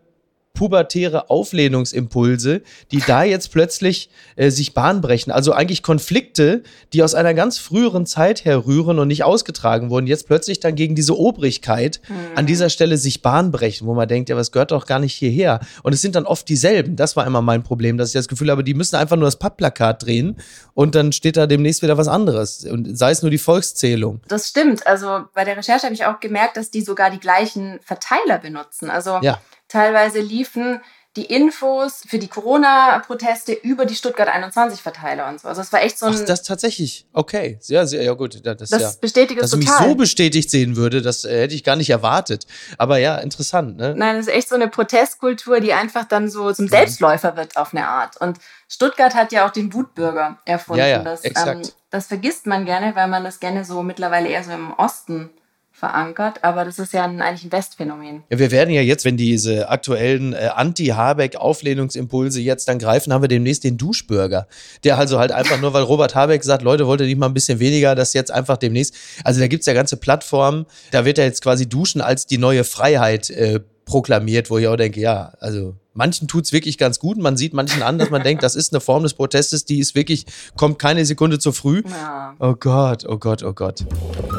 pubertäre 0.57 1.29
Auflehnungsimpulse, 1.29 2.63
die 2.91 2.99
da 2.99 3.23
jetzt 3.23 3.51
plötzlich 3.51 4.09
äh, 4.35 4.49
sich 4.49 4.73
Bahn 4.73 5.01
brechen. 5.01 5.31
Also 5.31 5.53
eigentlich 5.53 5.83
Konflikte, 5.83 6.63
die 6.93 7.03
aus 7.03 7.13
einer 7.13 7.35
ganz 7.35 7.59
früheren 7.59 8.07
Zeit 8.07 8.43
herrühren 8.43 8.97
und 8.97 9.07
nicht 9.07 9.23
ausgetragen 9.23 9.91
wurden, 9.91 10.07
jetzt 10.07 10.25
plötzlich 10.25 10.59
dann 10.59 10.73
gegen 10.73 10.95
diese 10.95 11.15
Obrigkeit 11.15 12.01
mhm. 12.09 12.15
an 12.35 12.47
dieser 12.47 12.69
Stelle 12.69 12.97
sich 12.97 13.21
Bahn 13.21 13.51
brechen, 13.51 13.85
wo 13.85 13.93
man 13.93 14.07
denkt, 14.07 14.29
ja, 14.29 14.35
was 14.35 14.51
gehört 14.51 14.71
doch 14.71 14.87
gar 14.87 14.97
nicht 14.97 15.13
hierher. 15.13 15.59
Und 15.83 15.93
es 15.93 16.01
sind 16.01 16.15
dann 16.15 16.25
oft 16.25 16.49
dieselben. 16.49 16.95
Das 16.95 17.15
war 17.15 17.27
immer 17.27 17.43
mein 17.43 17.61
Problem, 17.61 17.99
dass 17.99 18.09
ich 18.09 18.13
das 18.13 18.27
Gefühl 18.27 18.49
habe, 18.49 18.63
die 18.63 18.73
müssen 18.73 18.95
einfach 18.95 19.15
nur 19.15 19.25
das 19.25 19.37
Pappplakat 19.37 20.03
drehen 20.03 20.37
und 20.73 20.95
dann 20.95 21.11
steht 21.11 21.37
da 21.37 21.45
demnächst 21.45 21.83
wieder 21.83 21.99
was 21.99 22.07
anderes. 22.07 22.65
Und 22.65 22.97
sei 22.97 23.11
es 23.11 23.21
nur 23.21 23.29
die 23.29 23.37
Volkszählung. 23.37 24.21
Das 24.27 24.47
stimmt. 24.47 24.87
Also 24.87 25.25
bei 25.35 25.43
der 25.43 25.55
Recherche 25.55 25.83
habe 25.83 25.93
ich 25.93 26.05
auch 26.05 26.19
gemerkt, 26.19 26.57
dass 26.57 26.71
die 26.71 26.81
sogar 26.81 27.11
die 27.11 27.19
gleichen 27.19 27.79
Verteiler 27.83 28.39
benutzen. 28.39 28.89
Also 28.89 29.19
ja. 29.21 29.39
Teilweise 29.67 30.19
liefen 30.19 30.81
die 31.17 31.25
Infos 31.25 32.03
für 32.07 32.19
die 32.19 32.27
Corona-Proteste 32.27 33.51
über 33.51 33.85
die 33.85 33.95
Stuttgart 33.95 34.29
21-Verteiler 34.29 35.27
und 35.27 35.41
so. 35.41 35.47
Also 35.47 35.61
es 35.61 35.73
war 35.73 35.81
echt 35.81 35.97
so 35.97 36.05
ein. 36.05 36.15
Ach, 36.15 36.25
das 36.25 36.43
tatsächlich. 36.43 37.07
Okay. 37.11 37.59
Ja, 37.65 37.87
sehr, 37.87 38.03
ja 38.03 38.13
gut. 38.13 38.45
Das, 38.45 38.69
das 38.69 38.81
ja, 38.81 38.91
bestätigt 39.01 39.41
es 39.41 39.49
total. 39.49 39.65
Dass 39.65 39.73
ich 39.75 39.79
mich 39.79 39.89
so 39.89 39.95
bestätigt 39.95 40.51
sehen 40.51 40.75
würde, 40.75 41.01
das 41.01 41.25
äh, 41.25 41.41
hätte 41.41 41.55
ich 41.55 41.63
gar 41.63 41.75
nicht 41.75 41.89
erwartet. 41.89 42.45
Aber 42.77 42.99
ja, 42.99 43.17
interessant. 43.17 43.77
Ne? 43.77 43.95
Nein, 43.97 44.17
das 44.17 44.27
ist 44.27 44.33
echt 44.33 44.49
so 44.49 44.55
eine 44.55 44.67
Protestkultur, 44.67 45.59
die 45.59 45.73
einfach 45.73 46.05
dann 46.05 46.29
so 46.29 46.53
zum 46.53 46.67
Selbstläufer 46.67 47.35
wird 47.35 47.57
auf 47.57 47.73
eine 47.73 47.87
Art. 47.87 48.21
Und 48.21 48.37
Stuttgart 48.69 49.15
hat 49.15 49.31
ja 49.31 49.47
auch 49.47 49.51
den 49.51 49.73
Wutbürger 49.73 50.37
erfunden. 50.45 50.81
Ja, 50.81 50.87
ja, 50.87 50.99
das, 50.99 51.21
exakt. 51.21 51.65
Ähm, 51.65 51.71
das 51.89 52.07
vergisst 52.07 52.45
man 52.45 52.65
gerne, 52.65 52.95
weil 52.95 53.07
man 53.07 53.23
das 53.23 53.39
gerne 53.39 53.65
so 53.65 53.81
mittlerweile 53.81 54.29
eher 54.29 54.43
so 54.43 54.51
im 54.51 54.71
Osten 54.73 55.31
verankert, 55.77 56.43
aber 56.43 56.65
das 56.65 56.79
ist 56.79 56.91
ja 56.93 57.03
ein, 57.03 57.21
eigentlich 57.21 57.43
ein 57.43 57.51
Westphänomen. 57.51 58.23
Ja, 58.31 58.39
wir 58.39 58.49
werden 58.49 58.73
ja 58.73 58.81
jetzt, 58.81 59.05
wenn 59.05 59.15
diese 59.15 59.69
aktuellen 59.69 60.33
äh, 60.33 60.49
Anti-Habeck-Auflehnungsimpulse 60.55 62.41
jetzt 62.41 62.67
dann 62.67 62.79
greifen, 62.79 63.13
haben 63.13 63.21
wir 63.21 63.27
demnächst 63.27 63.63
den 63.63 63.77
Duschbürger, 63.77 64.47
der 64.83 64.97
also 64.97 65.19
halt 65.19 65.31
einfach 65.31 65.61
nur, 65.61 65.73
weil 65.73 65.83
Robert 65.83 66.15
Habeck 66.15 66.43
sagt, 66.43 66.63
Leute, 66.63 66.87
wollt 66.87 67.01
ihr 67.01 67.05
nicht 67.05 67.19
mal 67.19 67.27
ein 67.27 67.35
bisschen 67.35 67.59
weniger, 67.59 67.93
das 67.93 68.13
jetzt 68.13 68.31
einfach 68.31 68.57
demnächst, 68.57 68.95
also 69.23 69.39
da 69.39 69.47
gibt's 69.47 69.67
ja 69.67 69.73
ganze 69.73 69.97
Plattformen, 69.97 70.65
da 70.89 71.05
wird 71.05 71.19
ja 71.19 71.25
jetzt 71.25 71.43
quasi 71.43 71.69
Duschen 71.69 72.01
als 72.01 72.25
die 72.25 72.39
neue 72.39 72.63
Freiheit 72.63 73.29
äh, 73.29 73.59
proklamiert, 73.85 74.49
wo 74.49 74.57
ich 74.57 74.67
auch 74.67 74.77
denke, 74.77 74.99
ja, 74.99 75.33
also 75.39 75.75
manchen 75.97 76.27
tut's 76.27 76.53
wirklich 76.53 76.77
ganz 76.77 76.99
gut, 76.99 77.17
man 77.17 77.35
sieht 77.35 77.53
manchen 77.53 77.81
an, 77.81 77.97
dass 77.97 78.09
man 78.09 78.23
denkt, 78.23 78.43
das 78.43 78.55
ist 78.55 78.71
eine 78.71 78.79
Form 78.79 79.03
des 79.03 79.15
Protestes, 79.15 79.65
die 79.65 79.79
ist 79.79 79.95
wirklich, 79.95 80.25
kommt 80.55 80.79
keine 80.79 81.05
Sekunde 81.05 81.39
zu 81.39 81.51
früh. 81.51 81.81
Ja. 81.89 82.35
Oh 82.39 82.53
Gott, 82.53 83.03
oh 83.07 83.17
Gott, 83.17 83.43
oh 83.43 83.53
Gott. 83.53 83.83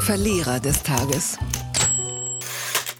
Verlierer 0.00 0.60
des 0.60 0.82
Tages. 0.82 1.36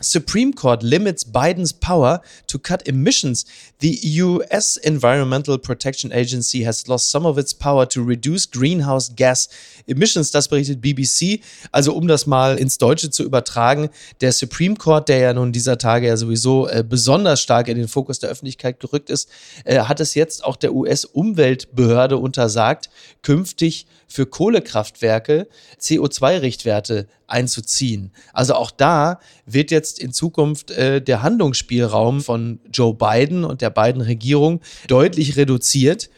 Supreme 0.01 0.53
Court 0.53 0.83
limits 0.83 1.25
Biden's 1.25 1.73
power 1.73 2.23
to 2.47 2.59
cut 2.59 2.87
emissions. 2.87 3.45
The 3.81 3.99
US 4.23 4.77
Environmental 4.77 5.59
Protection 5.59 6.13
Agency 6.13 6.63
has 6.65 6.87
lost 6.87 7.11
some 7.11 7.27
of 7.27 7.37
its 7.37 7.53
power 7.53 7.87
to 7.87 8.03
reduce 8.03 8.47
greenhouse 8.47 9.09
gas 9.15 9.49
emissions. 9.89 10.31
Das 10.31 10.49
berichtet 10.49 10.81
BBC. 10.81 11.41
Also 11.73 11.95
um 11.95 12.07
das 12.09 12.27
mal 12.27 12.57
ins 12.59 12.79
Deutsche 12.79 13.11
zu 13.11 13.25
übertragen, 13.25 13.91
der 14.21 14.33
Supreme 14.33 14.77
Court, 14.77 15.09
der 15.09 15.19
ja 15.19 15.33
nun 15.33 15.53
dieser 15.53 15.79
Tage 15.79 16.07
ja 16.07 16.17
sowieso 16.17 16.69
äh, 16.69 16.85
besonders 16.89 17.41
stark 17.41 17.69
in 17.69 17.77
den 17.77 17.89
Fokus 17.89 18.19
der 18.19 18.31
Öffentlichkeit 18.31 18.81
gerückt 18.81 19.11
ist, 19.11 19.29
äh, 19.65 19.81
hat 19.81 20.01
es 20.01 20.15
jetzt 20.15 20.45
auch 20.45 20.57
der 20.57 20.75
US-Umweltbehörde 20.75 22.17
untersagt, 22.17 22.91
künftig 23.23 23.87
für 24.07 24.27
Kohlekraftwerke 24.27 25.49
CO2-Richtwerte 25.81 27.07
einzuziehen. 27.27 28.11
Also 28.33 28.55
auch 28.55 28.71
da 28.71 29.21
wird 29.45 29.71
jetzt 29.71 29.99
in 29.99 30.13
Zukunft 30.13 30.71
äh, 30.71 31.03
der 31.03 31.23
Handlungsspielraum 31.23 32.23
von 32.23 32.61
Joe 32.73 32.95
Biden 32.95 33.45
und 33.45 33.61
der 33.61 33.71
beiden 33.71 34.01
Regierung 34.01 34.61
deutlich 34.89 35.37
reduziert. 35.37 36.09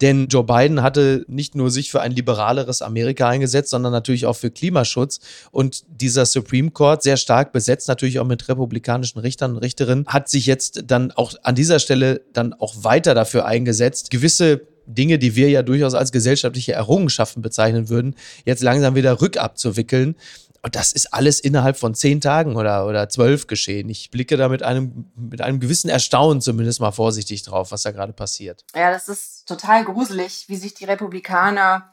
Denn 0.00 0.28
Joe 0.28 0.44
Biden 0.44 0.82
hatte 0.82 1.24
nicht 1.28 1.54
nur 1.54 1.70
sich 1.70 1.90
für 1.90 2.00
ein 2.00 2.12
liberaleres 2.12 2.82
Amerika 2.82 3.28
eingesetzt, 3.28 3.70
sondern 3.70 3.92
natürlich 3.92 4.26
auch 4.26 4.36
für 4.36 4.50
Klimaschutz. 4.50 5.20
Und 5.50 5.84
dieser 5.88 6.26
Supreme 6.26 6.70
Court, 6.70 7.02
sehr 7.02 7.16
stark 7.16 7.52
besetzt, 7.52 7.88
natürlich 7.88 8.18
auch 8.18 8.26
mit 8.26 8.48
republikanischen 8.48 9.20
Richtern 9.20 9.52
und 9.52 9.58
Richterinnen, 9.58 10.06
hat 10.06 10.28
sich 10.28 10.46
jetzt 10.46 10.84
dann 10.86 11.12
auch 11.12 11.34
an 11.42 11.54
dieser 11.54 11.78
Stelle 11.78 12.22
dann 12.32 12.52
auch 12.52 12.74
weiter 12.82 13.14
dafür 13.14 13.46
eingesetzt, 13.46 14.10
gewisse 14.10 14.62
Dinge, 14.86 15.18
die 15.18 15.34
wir 15.34 15.50
ja 15.50 15.62
durchaus 15.62 15.94
als 15.94 16.12
gesellschaftliche 16.12 16.72
Errungenschaften 16.72 17.42
bezeichnen 17.42 17.88
würden, 17.88 18.14
jetzt 18.44 18.62
langsam 18.62 18.94
wieder 18.94 19.20
rückabzuwickeln. 19.20 20.16
Und 20.62 20.76
das 20.76 20.92
ist 20.92 21.12
alles 21.12 21.40
innerhalb 21.40 21.76
von 21.76 21.94
zehn 21.94 22.20
Tagen 22.20 22.56
oder, 22.56 22.86
oder 22.86 23.08
zwölf 23.08 23.46
geschehen. 23.46 23.88
Ich 23.88 24.10
blicke 24.10 24.36
da 24.36 24.48
mit 24.48 24.62
einem, 24.62 25.10
mit 25.16 25.40
einem 25.40 25.60
gewissen 25.60 25.88
Erstaunen 25.88 26.40
zumindest 26.40 26.80
mal 26.80 26.92
vorsichtig 26.92 27.42
drauf, 27.42 27.72
was 27.72 27.82
da 27.82 27.92
gerade 27.92 28.12
passiert. 28.12 28.64
Ja, 28.74 28.90
das 28.90 29.08
ist 29.08 29.46
total 29.48 29.84
gruselig, 29.84 30.44
wie 30.48 30.56
sich 30.56 30.74
die 30.74 30.84
Republikaner 30.84 31.90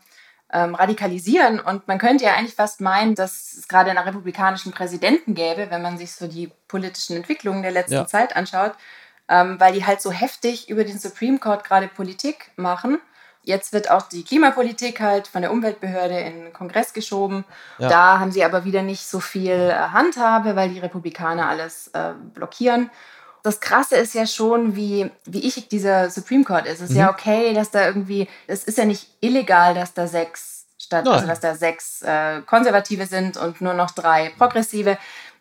ähm, 0.53 0.75
radikalisieren. 0.75 1.59
Und 1.59 1.87
man 1.87 1.97
könnte 1.97 2.25
ja 2.25 2.35
eigentlich 2.35 2.55
fast 2.55 2.79
meinen, 2.79 3.15
dass 3.15 3.53
es 3.53 3.67
gerade 3.67 3.89
einen 3.89 3.99
republikanischen 3.99 4.71
Präsidenten 4.71 5.33
gäbe, 5.33 5.69
wenn 5.69 5.81
man 5.81 5.97
sich 5.97 6.13
so 6.13 6.27
die 6.27 6.51
politischen 6.67 7.17
Entwicklungen 7.17 7.63
der 7.63 7.71
letzten 7.71 7.93
ja. 7.93 8.07
Zeit 8.07 8.35
anschaut, 8.35 8.73
ähm, 9.27 9.59
weil 9.59 9.73
die 9.73 9.85
halt 9.85 10.01
so 10.01 10.11
heftig 10.11 10.69
über 10.69 10.83
den 10.83 10.99
Supreme 10.99 11.39
Court 11.39 11.63
gerade 11.63 11.87
Politik 11.87 12.51
machen. 12.55 12.99
Jetzt 13.45 13.73
wird 13.73 13.91
auch 13.91 14.03
die 14.03 14.23
Klimapolitik 14.23 15.01
halt 15.01 15.27
von 15.27 15.41
der 15.41 15.51
Umweltbehörde 15.51 16.17
in 16.19 16.43
den 16.43 16.53
Kongress 16.53 16.93
geschoben. 16.93 17.43
Ja. 17.77 17.89
Da 17.89 18.19
haben 18.19 18.31
sie 18.31 18.43
aber 18.43 18.63
wieder 18.63 18.81
nicht 18.83 19.05
so 19.05 19.19
viel 19.19 19.51
äh, 19.51 19.73
Handhabe, 19.73 20.55
weil 20.55 20.69
die 20.69 20.79
Republikaner 20.79 21.49
alles 21.49 21.89
äh, 21.89 22.13
blockieren. 22.33 22.89
Das 23.43 23.59
Krasse 23.59 23.97
ist 23.97 24.13
ja 24.13 24.25
schon, 24.25 24.77
wie, 24.77 25.11
wie 25.25 25.45
ich 25.45 25.67
dieser 25.67 26.09
Supreme 26.09 26.45
Court 26.45 26.65
ist. 26.65 26.79
Es 26.79 26.89
ist 26.89 26.91
mhm. 26.91 26.99
ja 26.99 27.11
okay, 27.11 27.53
dass 27.53 27.71
da 27.71 27.85
irgendwie, 27.85 28.29
es 28.47 28.63
ist 28.63 28.77
ja 28.77 28.85
nicht 28.85 29.09
illegal, 29.19 29.73
dass 29.73 29.93
da 29.93 30.07
sechs 30.07 30.65
statt, 30.77 31.03
Nein. 31.03 31.15
also 31.15 31.27
dass 31.27 31.41
da 31.41 31.55
sechs 31.55 32.01
äh, 32.01 32.41
Konservative 32.45 33.05
sind 33.05 33.35
und 33.35 33.59
nur 33.59 33.73
noch 33.73 33.91
drei 33.91 34.31
Progressive. 34.37 34.97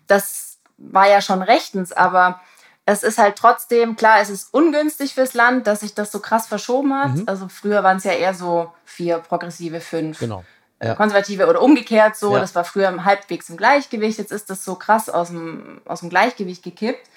Das 0.09 0.59
war 0.77 1.09
ja 1.09 1.21
schon 1.21 1.43
rechtens, 1.43 1.93
aber 1.93 2.41
es 2.85 3.03
ist 3.03 3.19
halt 3.19 3.37
trotzdem, 3.37 3.97
klar, 3.97 4.21
es 4.21 4.31
ist 4.31 4.53
ungünstig 4.53 5.15
fürs 5.15 5.35
Land, 5.35 5.67
dass 5.67 5.81
sich 5.81 5.95
das 5.95 6.11
so 6.11 6.19
krass 6.19 6.49
verschoben 6.49 6.95
hat. 6.95 7.15
Mhm. 7.15 7.25
Also 7.27 7.49
früher 7.49 7.85
waren 7.85 7.99
es 7.99 8.05
ja 8.05 8.13
eher 8.13 8.35
so 8.35 8.73
vier 8.85 9.19
progressive, 9.19 9.81
fünf 9.81 10.19
genau. 10.19 10.45
Äh, 10.81 10.89
ja. 10.89 10.95
konservative 10.97 11.47
oder 11.47 11.63
umgekehrt 11.63 12.17
so. 12.17 12.35
Ja. 12.35 12.41
Das 12.41 12.55
war 12.55 12.65
früher 12.65 13.05
halbwegs 13.05 13.49
im 13.51 13.57
Gleichgewicht. 13.57 14.19
Jetzt 14.19 14.33
ist 14.33 14.51
das 14.51 14.65
so 14.65 14.75
krass 14.75 15.09
aus 15.09 15.29
dem, 15.29 15.81
aus 15.85 16.01
dem 16.01 16.11
Gleichgewicht 16.11 16.65
gekippt. 16.65 17.09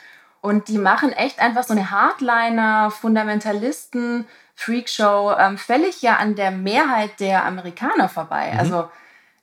Und 0.41 0.67
die 0.67 0.78
machen 0.78 1.12
echt 1.12 1.39
einfach 1.39 1.63
so 1.63 1.73
eine 1.73 1.89
Hardliner, 1.89 2.91
Fundamentalisten, 2.91 4.28
Freakshow, 4.54 5.34
ähm, 5.38 5.58
völlig 5.58 6.04
ja 6.04 6.17
an 6.17 6.36
der 6.36 6.51
Mehrheit 6.51 7.19
der 7.19 7.43
Amerikaner 7.45 8.08
vorbei. 8.08 8.51
Mhm. 8.54 8.60
Also 8.60 8.89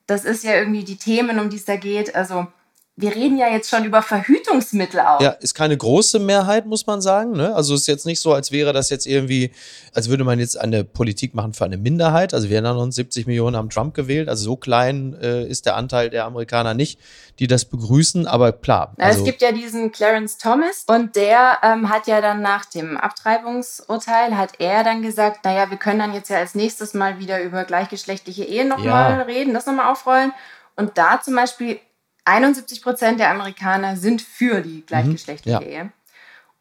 das 0.07 0.25
ist 0.25 0.45
ja 0.45 0.55
irgendwie 0.55 0.85
die 0.85 0.99
Themen, 0.99 1.41
um 1.41 1.51
die 1.51 1.57
es 1.57 1.65
da 1.65 1.75
geht. 1.75 2.15
Also 2.15 2.47
wir 2.95 3.15
reden 3.15 3.39
ja 3.39 3.49
jetzt 3.49 3.71
schon 3.71 3.87
über 3.87 4.03
Verhütungsmittel 4.03 5.01
auch. 5.01 5.21
Ja, 5.21 5.31
ist 5.31 5.55
keine 5.55 5.79
große 5.79 6.19
Mehrheit, 6.19 6.67
muss 6.67 6.87
man 6.87 7.01
sagen. 7.01 7.33
Ne? 7.33 7.55
Also 7.55 7.75
ist 7.75 7.89
jetzt 7.89 8.05
nicht 8.05 8.21
so, 8.21 8.35
als 8.35 8.53
wäre 8.53 8.75
das 8.75 8.91
jetzt 8.91 9.07
irgendwie, 9.07 9.51
als 9.95 10.11
würde 10.11 10.25
man 10.25 10.39
jetzt 10.39 10.61
eine 10.61 10.85
Politik 10.85 11.35
machen 11.35 11.55
für 11.55 11.65
eine 11.65 11.79
Minderheit. 11.79 12.35
Also 12.35 12.51
wir 12.51 12.57
erinnern 12.57 12.77
uns, 12.77 12.97
70 12.97 13.27
Millionen 13.27 13.57
haben 13.57 13.71
Trump 13.71 13.95
gewählt. 13.95 14.29
Also 14.29 14.45
so 14.45 14.57
klein 14.57 15.17
äh, 15.23 15.47
ist 15.47 15.65
der 15.65 15.77
Anteil 15.77 16.11
der 16.11 16.27
Amerikaner 16.27 16.75
nicht, 16.75 17.01
die 17.39 17.47
das 17.47 17.65
begrüßen. 17.65 18.27
Aber 18.27 18.53
klar. 18.53 18.93
Also 18.99 19.21
es 19.21 19.25
gibt 19.25 19.41
ja 19.41 19.53
diesen 19.53 19.91
Clarence 19.91 20.37
Thomas 20.37 20.85
und 20.87 21.17
der 21.17 21.61
ähm, 21.63 21.89
hat 21.89 22.07
ja 22.07 22.21
dann 22.21 22.43
nach 22.43 22.67
dem 22.67 22.99
Abtreibungsurteil, 22.99 24.37
hat 24.37 24.53
er 24.59 24.85
dann 24.85 25.01
gesagt, 25.01 25.47
naja, 25.47 25.71
wir 25.71 25.79
können 25.79 25.99
dann 25.99 26.13
jetzt 26.13 26.29
ja 26.29 26.37
als 26.37 26.55
nächstes 26.55 26.93
mal 26.93 27.19
wieder 27.19 27.43
über 27.43 27.65
gleichgeschlechtliche 27.65 28.45
Ehen 28.45 28.69
nochmal 28.69 29.17
ja. 29.17 29.23
reden, 29.23 29.55
das 29.55 29.65
nochmal 29.65 29.91
aufrollen. 29.91 30.33
Und 30.77 30.99
da 30.99 31.21
zum 31.23 31.35
Beispiel 31.35 31.81
71 32.25 32.83
Prozent 32.83 33.21
der 33.21 33.31
Amerikaner 33.31 33.97
sind 33.97 34.23
für 34.23 34.61
die 34.61 34.85
gleichgeschlechtliche 34.87 35.59
mhm, 35.59 35.65
ja. 35.65 35.69
Ehe. 35.69 35.93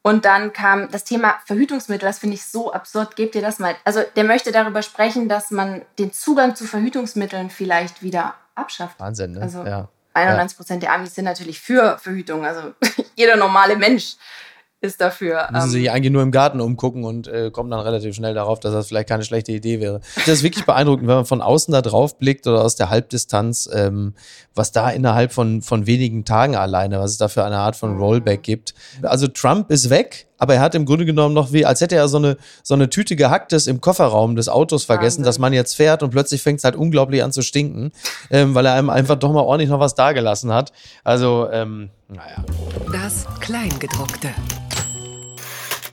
Und 0.04 0.26
dann 0.26 0.52
kam 0.52 0.89
das 0.89 1.04
Thema 1.04 1.36
Verhütungsmittel, 1.45 2.08
das 2.08 2.19
finde 2.19 2.36
ich 2.36 2.43
so 2.43 2.74
absurd. 2.74 3.15
Gebt 3.15 3.36
ihr 3.36 3.41
das 3.41 3.60
mal. 3.60 3.76
Also 3.84 4.02
der 4.15 4.24
möchte 4.24 4.52
darüber 4.52 4.82
sprechen, 4.82 5.30
dass 5.30 5.52
man 5.52 5.84
den 6.00 6.12
Zugang 6.12 6.56
zu 6.56 6.65
Verhütungsmitteln 6.65 7.52
vielleicht 7.52 8.02
wieder 8.02 8.34
abschafft. 8.56 9.00
Wahnsinn, 9.00 9.34
ne? 9.34 9.41
Also 9.41 9.63
ja. 9.63 9.89
91 10.13 10.58
Prozent 10.58 10.84
der 10.84 10.93
Amis 10.93 11.13
sind 11.13 11.26
natürlich 11.26 11.62
für 11.62 12.00
Verhütung. 12.00 12.45
Also 12.45 12.74
jeder 13.15 13.36
normale 13.36 13.78
Mensch 13.78 14.15
ist 14.82 15.00
dafür. 15.00 15.48
Müssen 15.52 15.65
ähm, 15.65 15.70
sich 15.70 15.91
eigentlich 15.91 16.12
nur 16.12 16.24
im 16.24 16.32
Garten 16.32 16.60
umgucken 16.60 17.04
und 17.04 17.28
äh, 17.28 17.52
kommen 17.52 17.70
dann 17.70 17.82
relativ 17.82 18.15
schnell 18.15 18.34
darauf, 18.34 18.60
dass 18.60 18.74
das 18.74 18.88
vielleicht 18.88 19.08
keine 19.08 19.24
schlechte 19.24 19.52
Idee 19.52 19.80
wäre. 19.80 20.02
Das 20.15 20.28
ist 20.28 20.44
wirklich 20.44 20.65
beeindruckend, 20.65 21.08
wenn 21.08 21.15
man 21.17 21.26
von 21.26 21.41
außen 21.41 21.72
da 21.72 21.84
drauf 21.84 22.17
blickt 22.17 22.48
oder 22.48 22.63
aus 22.63 22.76
der 22.76 22.89
Halbdistanz, 22.89 23.70
ähm, 23.72 24.15
was 24.56 24.72
da 24.72 24.89
innerhalb 24.89 25.32
von, 25.32 25.62
von 25.62 25.86
wenigen 25.86 26.26
Tagen 26.26 26.56
alleine, 26.56 27.00
was 27.00 27.12
es 27.12 27.17
da 27.17 27.28
für 27.28 27.46
eine 27.46 27.58
Art 27.58 27.76
von 27.76 27.98
Rollback 27.98 28.41
gibt. 28.41 28.74
Also 29.04 29.28
Trump 29.28 29.70
ist 29.70 29.91
weg, 29.91 30.28
aber 30.39 30.56
er 30.56 30.62
hat 30.62 30.74
im 30.74 30.86
Grunde 30.86 31.06
genommen 31.06 31.36
noch 31.36 31.54
wie, 31.54 31.63
als 31.67 31.82
hätte 31.82 31.96
er 31.96 32.08
so 32.08 32.17
eine, 32.17 32.36
so 32.63 32.74
eine 32.74 32.89
Tüte 32.89 33.15
Gehacktes 33.15 33.67
im 33.67 33.80
Kofferraum 33.80 34.36
des 34.36 34.50
Autos 34.50 34.84
vergessen, 34.84 35.20
Wahnsinn. 35.20 35.24
dass 35.26 35.38
man 35.38 35.54
jetzt 35.54 35.76
fährt 35.76 36.02
und 36.02 36.10
plötzlich 36.10 36.41
fängt 36.41 36.58
es 36.58 36.63
halt 36.63 36.76
unglaublich 36.76 37.24
an 37.24 37.32
zu 37.32 37.44
stinken, 37.44 37.91
ähm, 38.32 38.56
weil 38.56 38.65
er 38.65 38.74
einem 38.74 38.89
einfach 38.89 39.17
doch 39.17 39.32
mal 39.32 39.41
ordentlich 39.41 39.70
noch 39.70 39.80
was 39.80 39.94
dagelassen 39.94 40.52
hat. 40.52 40.74
Also, 41.04 41.48
ähm, 41.52 41.91
naja. 42.08 42.44
Das 42.91 43.28
Kleingedruckte. 43.39 44.30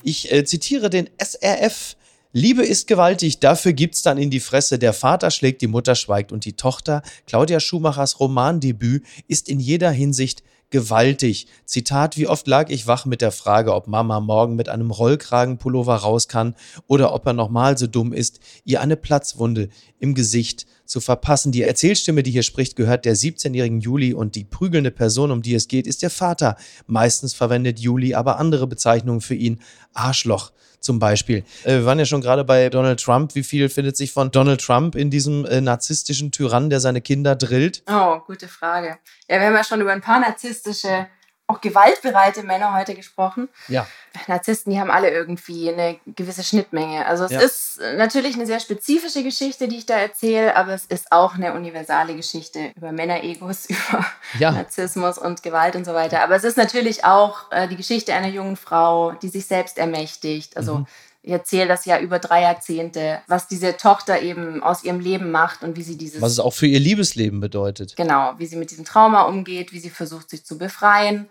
Ich 0.08 0.32
äh, 0.32 0.42
zitiere 0.42 0.88
den 0.88 1.10
SRF. 1.22 1.94
Liebe 2.32 2.64
ist 2.64 2.86
gewaltig, 2.86 3.40
dafür 3.40 3.74
gibt's 3.74 4.00
dann 4.00 4.16
in 4.16 4.30
die 4.30 4.40
Fresse. 4.40 4.78
Der 4.78 4.94
Vater 4.94 5.30
schlägt, 5.30 5.60
die 5.60 5.66
Mutter 5.66 5.94
schweigt 5.94 6.32
und 6.32 6.46
die 6.46 6.54
Tochter, 6.54 7.02
Claudia 7.26 7.60
Schumachers 7.60 8.18
Romandebüt, 8.18 9.04
ist 9.26 9.50
in 9.50 9.60
jeder 9.60 9.90
Hinsicht 9.90 10.42
gewaltig. 10.70 11.46
Zitat, 11.64 12.16
wie 12.16 12.26
oft 12.26 12.46
lag 12.46 12.70
ich 12.70 12.86
wach 12.86 13.06
mit 13.06 13.22
der 13.22 13.32
Frage, 13.32 13.74
ob 13.74 13.86
Mama 13.86 14.20
morgen 14.20 14.56
mit 14.56 14.68
einem 14.68 14.90
Rollkragenpullover 14.90 15.96
raus 15.96 16.28
kann 16.28 16.54
oder 16.86 17.12
ob 17.12 17.26
er 17.26 17.32
nochmal 17.32 17.78
so 17.78 17.86
dumm 17.86 18.12
ist, 18.12 18.40
ihr 18.64 18.80
eine 18.80 18.96
Platzwunde 18.96 19.68
im 19.98 20.14
Gesicht 20.14 20.66
zu 20.84 21.00
verpassen. 21.00 21.52
Die 21.52 21.62
Erzählstimme, 21.62 22.22
die 22.22 22.30
hier 22.30 22.42
spricht, 22.42 22.76
gehört 22.76 23.04
der 23.04 23.16
17-jährigen 23.16 23.80
Juli 23.80 24.14
und 24.14 24.34
die 24.34 24.44
prügelnde 24.44 24.90
Person, 24.90 25.30
um 25.30 25.42
die 25.42 25.54
es 25.54 25.68
geht, 25.68 25.86
ist 25.86 26.02
der 26.02 26.10
Vater. 26.10 26.56
Meistens 26.86 27.34
verwendet 27.34 27.78
Juli 27.78 28.14
aber 28.14 28.38
andere 28.38 28.66
Bezeichnungen 28.66 29.20
für 29.20 29.34
ihn. 29.34 29.60
Arschloch 29.92 30.52
zum 30.80 30.98
Beispiel. 30.98 31.44
Äh, 31.64 31.74
wir 31.74 31.84
waren 31.84 31.98
ja 31.98 32.04
schon 32.04 32.20
gerade 32.20 32.44
bei 32.44 32.68
Donald 32.68 33.00
Trump. 33.00 33.34
Wie 33.34 33.42
viel 33.42 33.68
findet 33.68 33.96
sich 33.96 34.12
von 34.12 34.30
Donald 34.30 34.60
Trump 34.60 34.94
in 34.94 35.10
diesem 35.10 35.44
äh, 35.44 35.60
narzisstischen 35.60 36.32
Tyrann, 36.32 36.70
der 36.70 36.80
seine 36.80 37.00
Kinder 37.00 37.36
drillt? 37.36 37.82
Oh, 37.88 38.18
gute 38.26 38.48
Frage. 38.48 38.98
Ja, 39.28 39.40
wir 39.40 39.46
haben 39.46 39.54
ja 39.54 39.64
schon 39.64 39.80
über 39.80 39.92
ein 39.92 40.00
paar 40.00 40.20
narzisstische 40.20 41.06
auch 41.48 41.60
gewaltbereite 41.62 42.42
Männer 42.42 42.74
heute 42.74 42.94
gesprochen. 42.94 43.48
Ja. 43.68 43.86
Narzissten, 44.26 44.70
die 44.72 44.78
haben 44.78 44.90
alle 44.90 45.10
irgendwie 45.10 45.72
eine 45.72 45.98
gewisse 46.06 46.44
Schnittmenge. 46.44 47.06
Also 47.06 47.24
es 47.24 47.30
Ja. 47.30 47.40
ist 47.40 47.80
natürlich 47.96 48.34
eine 48.34 48.46
sehr 48.46 48.60
spezifische 48.60 49.22
Geschichte, 49.22 49.66
die 49.66 49.78
ich 49.78 49.86
da 49.86 49.96
erzähle, 49.96 50.54
aber 50.56 50.74
es 50.74 50.84
ist 50.84 51.10
auch 51.10 51.34
eine 51.36 51.54
universale 51.54 52.14
Geschichte 52.14 52.72
über 52.76 52.92
Männeregos, 52.92 53.66
über 53.70 54.04
Ja. 54.38 54.50
Narzissmus 54.52 55.16
und 55.18 55.42
Gewalt 55.42 55.74
und 55.74 55.84
so 55.86 55.94
weiter. 55.94 56.22
Aber 56.22 56.36
es 56.36 56.44
ist 56.44 56.58
natürlich 56.58 57.04
auch 57.04 57.50
äh, 57.50 57.66
die 57.66 57.76
Geschichte 57.76 58.12
einer 58.12 58.28
jungen 58.28 58.56
Frau, 58.56 59.12
die 59.12 59.28
sich 59.28 59.46
selbst 59.46 59.78
ermächtigt. 59.78 60.56
Also 60.56 60.78
Mhm. 60.78 60.86
Ich 61.28 61.32
erzähle 61.32 61.68
das 61.68 61.84
ja 61.84 62.00
über 62.00 62.18
drei 62.18 62.40
Jahrzehnte, 62.40 63.20
was 63.26 63.48
diese 63.48 63.76
Tochter 63.76 64.22
eben 64.22 64.62
aus 64.62 64.82
ihrem 64.82 64.98
Leben 64.98 65.30
macht 65.30 65.62
und 65.62 65.76
wie 65.76 65.82
sie 65.82 65.98
dieses 65.98 66.22
Was 66.22 66.32
es 66.32 66.38
auch 66.38 66.54
für 66.54 66.66
ihr 66.66 66.80
Liebesleben 66.80 67.38
bedeutet. 67.38 67.96
Genau, 67.96 68.32
wie 68.38 68.46
sie 68.46 68.56
mit 68.56 68.70
diesem 68.70 68.86
Trauma 68.86 69.24
umgeht, 69.24 69.74
wie 69.74 69.78
sie 69.78 69.90
versucht, 69.90 70.30
sich 70.30 70.46
zu 70.46 70.56
befreien 70.56 71.28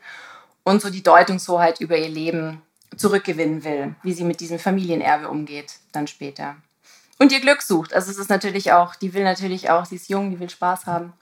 und 0.64 0.84
so 0.84 0.92
die 0.92 1.02
Deutungshoheit 1.02 1.82
über 1.82 1.98
ihr 1.98 2.10
Leben 2.10 2.62
zurückgewinnen 2.96 3.64
will, 3.64 3.96
wie 4.04 4.14
sie 4.14 4.24
mit 4.24 4.40
diesem 4.40 4.60
Familienerbe 4.60 5.30
umgeht, 5.30 5.74
dann 5.94 6.06
später. 6.06 6.58
Und 7.18 7.32
ihr 7.32 7.42
Glück 7.42 7.64
sucht. 7.64 7.92
Also 7.96 8.12
es 8.12 8.20
ist 8.20 8.30
natürlich 8.30 8.74
auch, 8.74 8.94
die 8.94 9.16
will 9.16 9.24
natürlich 9.24 9.72
auch, 9.72 9.86
sie 9.86 9.96
ist 9.96 10.10
jung, 10.10 10.30
die 10.30 10.40
will 10.40 10.52
Spaß 10.52 10.86
haben. 10.86 11.14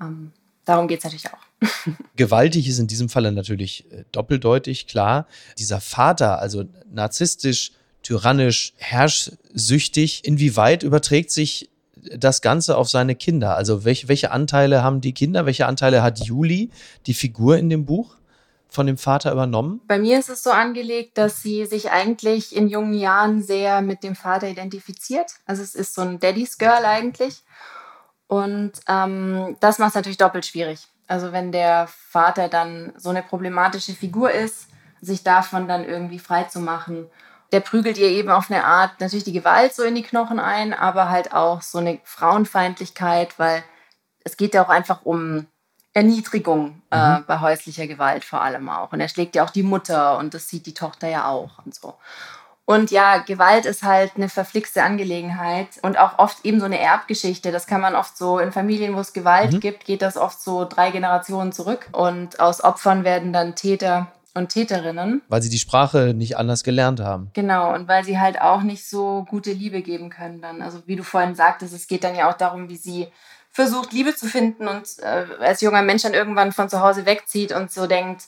Ähm, 0.00 0.32
darum 0.64 0.88
geht 0.88 0.98
es 0.98 1.04
natürlich 1.04 1.28
auch. 1.32 1.70
Gewaltig 2.16 2.66
ist 2.66 2.80
in 2.80 2.88
diesem 2.88 3.08
Falle 3.08 3.30
natürlich 3.30 3.88
äh, 3.92 4.02
doppeldeutig, 4.10 4.88
klar. 4.88 5.28
Dieser 5.58 5.80
Vater, 5.80 6.40
also 6.40 6.64
narzisstisch, 6.90 7.70
tyrannisch, 8.02 8.72
herrschsüchtig, 8.76 10.24
inwieweit 10.24 10.82
überträgt 10.82 11.30
sich 11.30 11.70
das 12.16 12.40
Ganze 12.42 12.76
auf 12.76 12.88
seine 12.88 13.14
Kinder? 13.14 13.56
Also 13.56 13.84
welche, 13.84 14.08
welche 14.08 14.30
Anteile 14.30 14.82
haben 14.82 15.00
die 15.00 15.12
Kinder? 15.12 15.46
Welche 15.46 15.66
Anteile 15.66 16.02
hat 16.02 16.20
Juli, 16.20 16.70
die 17.06 17.14
Figur 17.14 17.58
in 17.58 17.68
dem 17.68 17.84
Buch, 17.84 18.16
von 18.68 18.86
dem 18.86 18.96
Vater 18.98 19.32
übernommen? 19.32 19.80
Bei 19.86 19.98
mir 19.98 20.18
ist 20.18 20.30
es 20.30 20.42
so 20.42 20.50
angelegt, 20.50 21.18
dass 21.18 21.42
sie 21.42 21.66
sich 21.66 21.90
eigentlich 21.90 22.54
in 22.54 22.68
jungen 22.68 22.94
Jahren 22.94 23.42
sehr 23.42 23.82
mit 23.82 24.02
dem 24.02 24.14
Vater 24.14 24.48
identifiziert. 24.48 25.32
Also 25.44 25.62
es 25.62 25.74
ist 25.74 25.94
so 25.94 26.02
ein 26.02 26.20
Daddy's 26.20 26.56
Girl 26.56 26.84
eigentlich. 26.84 27.42
Und 28.28 28.72
ähm, 28.88 29.56
das 29.60 29.78
macht 29.78 29.90
es 29.90 29.94
natürlich 29.96 30.18
doppelt 30.18 30.46
schwierig. 30.46 30.86
Also 31.08 31.32
wenn 31.32 31.50
der 31.50 31.88
Vater 31.88 32.48
dann 32.48 32.92
so 32.96 33.10
eine 33.10 33.24
problematische 33.24 33.92
Figur 33.92 34.30
ist, 34.30 34.68
sich 35.00 35.24
davon 35.24 35.66
dann 35.66 35.84
irgendwie 35.84 36.20
frei 36.20 36.44
zu 36.44 36.60
machen. 36.60 37.06
Der 37.52 37.60
prügelt 37.60 37.98
ihr 37.98 38.08
eben 38.08 38.30
auf 38.30 38.50
eine 38.50 38.64
Art 38.64 39.00
natürlich 39.00 39.24
die 39.24 39.32
Gewalt 39.32 39.74
so 39.74 39.82
in 39.82 39.94
die 39.94 40.02
Knochen 40.02 40.38
ein, 40.38 40.72
aber 40.72 41.08
halt 41.08 41.32
auch 41.32 41.62
so 41.62 41.78
eine 41.78 41.98
Frauenfeindlichkeit, 42.04 43.38
weil 43.38 43.64
es 44.24 44.36
geht 44.36 44.54
ja 44.54 44.64
auch 44.64 44.68
einfach 44.68 45.00
um 45.04 45.46
Erniedrigung 45.92 46.82
äh, 46.90 47.18
bei 47.26 47.40
häuslicher 47.40 47.88
Gewalt 47.88 48.24
vor 48.24 48.40
allem 48.40 48.68
auch. 48.68 48.92
Und 48.92 49.00
er 49.00 49.08
schlägt 49.08 49.34
ja 49.34 49.44
auch 49.44 49.50
die 49.50 49.64
Mutter 49.64 50.18
und 50.18 50.34
das 50.34 50.48
sieht 50.48 50.66
die 50.66 50.74
Tochter 50.74 51.08
ja 51.08 51.28
auch 51.28 51.64
und 51.64 51.74
so. 51.74 51.96
Und 52.64 52.92
ja, 52.92 53.18
Gewalt 53.18 53.66
ist 53.66 53.82
halt 53.82 54.12
eine 54.14 54.28
verflixte 54.28 54.84
Angelegenheit 54.84 55.66
und 55.82 55.98
auch 55.98 56.20
oft 56.20 56.44
eben 56.44 56.60
so 56.60 56.66
eine 56.66 56.78
Erbgeschichte. 56.78 57.50
Das 57.50 57.66
kann 57.66 57.80
man 57.80 57.96
oft 57.96 58.16
so 58.16 58.38
in 58.38 58.52
Familien, 58.52 58.94
wo 58.94 59.00
es 59.00 59.12
Gewalt 59.12 59.60
gibt, 59.60 59.84
geht 59.86 60.02
das 60.02 60.16
oft 60.16 60.40
so 60.40 60.64
drei 60.64 60.92
Generationen 60.92 61.50
zurück. 61.50 61.88
Und 61.90 62.38
aus 62.38 62.62
Opfern 62.62 63.02
werden 63.02 63.32
dann 63.32 63.56
Täter 63.56 64.06
und 64.34 64.48
Täterinnen. 64.48 65.22
Weil 65.28 65.42
sie 65.42 65.50
die 65.50 65.58
Sprache 65.58 66.14
nicht 66.14 66.36
anders 66.36 66.64
gelernt 66.64 67.00
haben. 67.00 67.30
Genau, 67.34 67.74
und 67.74 67.88
weil 67.88 68.04
sie 68.04 68.18
halt 68.18 68.40
auch 68.40 68.62
nicht 68.62 68.88
so 68.88 69.26
gute 69.28 69.52
Liebe 69.52 69.82
geben 69.82 70.10
können 70.10 70.40
dann. 70.40 70.62
Also 70.62 70.82
wie 70.86 70.96
du 70.96 71.02
vorhin 71.02 71.34
sagtest, 71.34 71.74
es 71.74 71.86
geht 71.86 72.04
dann 72.04 72.14
ja 72.14 72.30
auch 72.30 72.36
darum, 72.36 72.68
wie 72.68 72.76
sie 72.76 73.08
versucht, 73.50 73.92
Liebe 73.92 74.14
zu 74.14 74.26
finden 74.26 74.68
und 74.68 74.84
äh, 75.00 75.26
als 75.40 75.60
junger 75.60 75.82
Mensch 75.82 76.02
dann 76.02 76.14
irgendwann 76.14 76.52
von 76.52 76.68
zu 76.68 76.80
Hause 76.80 77.04
wegzieht 77.06 77.52
und 77.52 77.72
so 77.72 77.86
denkt, 77.86 78.24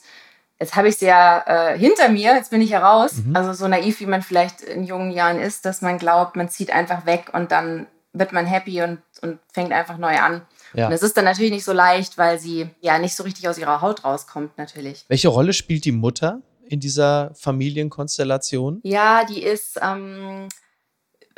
jetzt 0.59 0.75
habe 0.75 0.89
ich 0.89 0.97
sie 0.97 1.05
ja 1.05 1.43
äh, 1.45 1.77
hinter 1.77 2.09
mir, 2.09 2.35
jetzt 2.35 2.51
bin 2.51 2.61
ich 2.61 2.71
ja 2.71 2.79
raus. 2.79 3.15
Also 3.33 3.53
so 3.53 3.67
naiv, 3.67 3.99
wie 3.99 4.05
man 4.05 4.21
vielleicht 4.21 4.61
in 4.61 4.83
jungen 4.83 5.11
Jahren 5.11 5.39
ist, 5.39 5.65
dass 5.65 5.81
man 5.81 5.97
glaubt, 5.97 6.35
man 6.35 6.49
zieht 6.49 6.71
einfach 6.71 7.05
weg 7.05 7.31
und 7.33 7.51
dann 7.51 7.87
wird 8.11 8.31
man 8.31 8.45
happy 8.45 8.81
und, 8.83 8.99
und 9.21 9.39
fängt 9.51 9.71
einfach 9.71 9.97
neu 9.97 10.17
an. 10.17 10.41
Ja. 10.73 10.87
Und 10.87 10.93
es 10.93 11.03
ist 11.03 11.15
dann 11.17 11.25
natürlich 11.25 11.51
nicht 11.51 11.65
so 11.65 11.73
leicht, 11.73 12.17
weil 12.17 12.39
sie 12.39 12.69
ja 12.81 12.99
nicht 12.99 13.15
so 13.15 13.23
richtig 13.23 13.47
aus 13.47 13.57
ihrer 13.57 13.81
Haut 13.81 14.03
rauskommt, 14.03 14.57
natürlich. 14.57 15.05
Welche 15.07 15.29
Rolle 15.29 15.53
spielt 15.53 15.85
die 15.85 15.91
Mutter 15.91 16.41
in 16.67 16.79
dieser 16.79 17.31
Familienkonstellation? 17.35 18.79
Ja, 18.83 19.25
die 19.25 19.43
ist 19.43 19.79
ähm, 19.81 20.47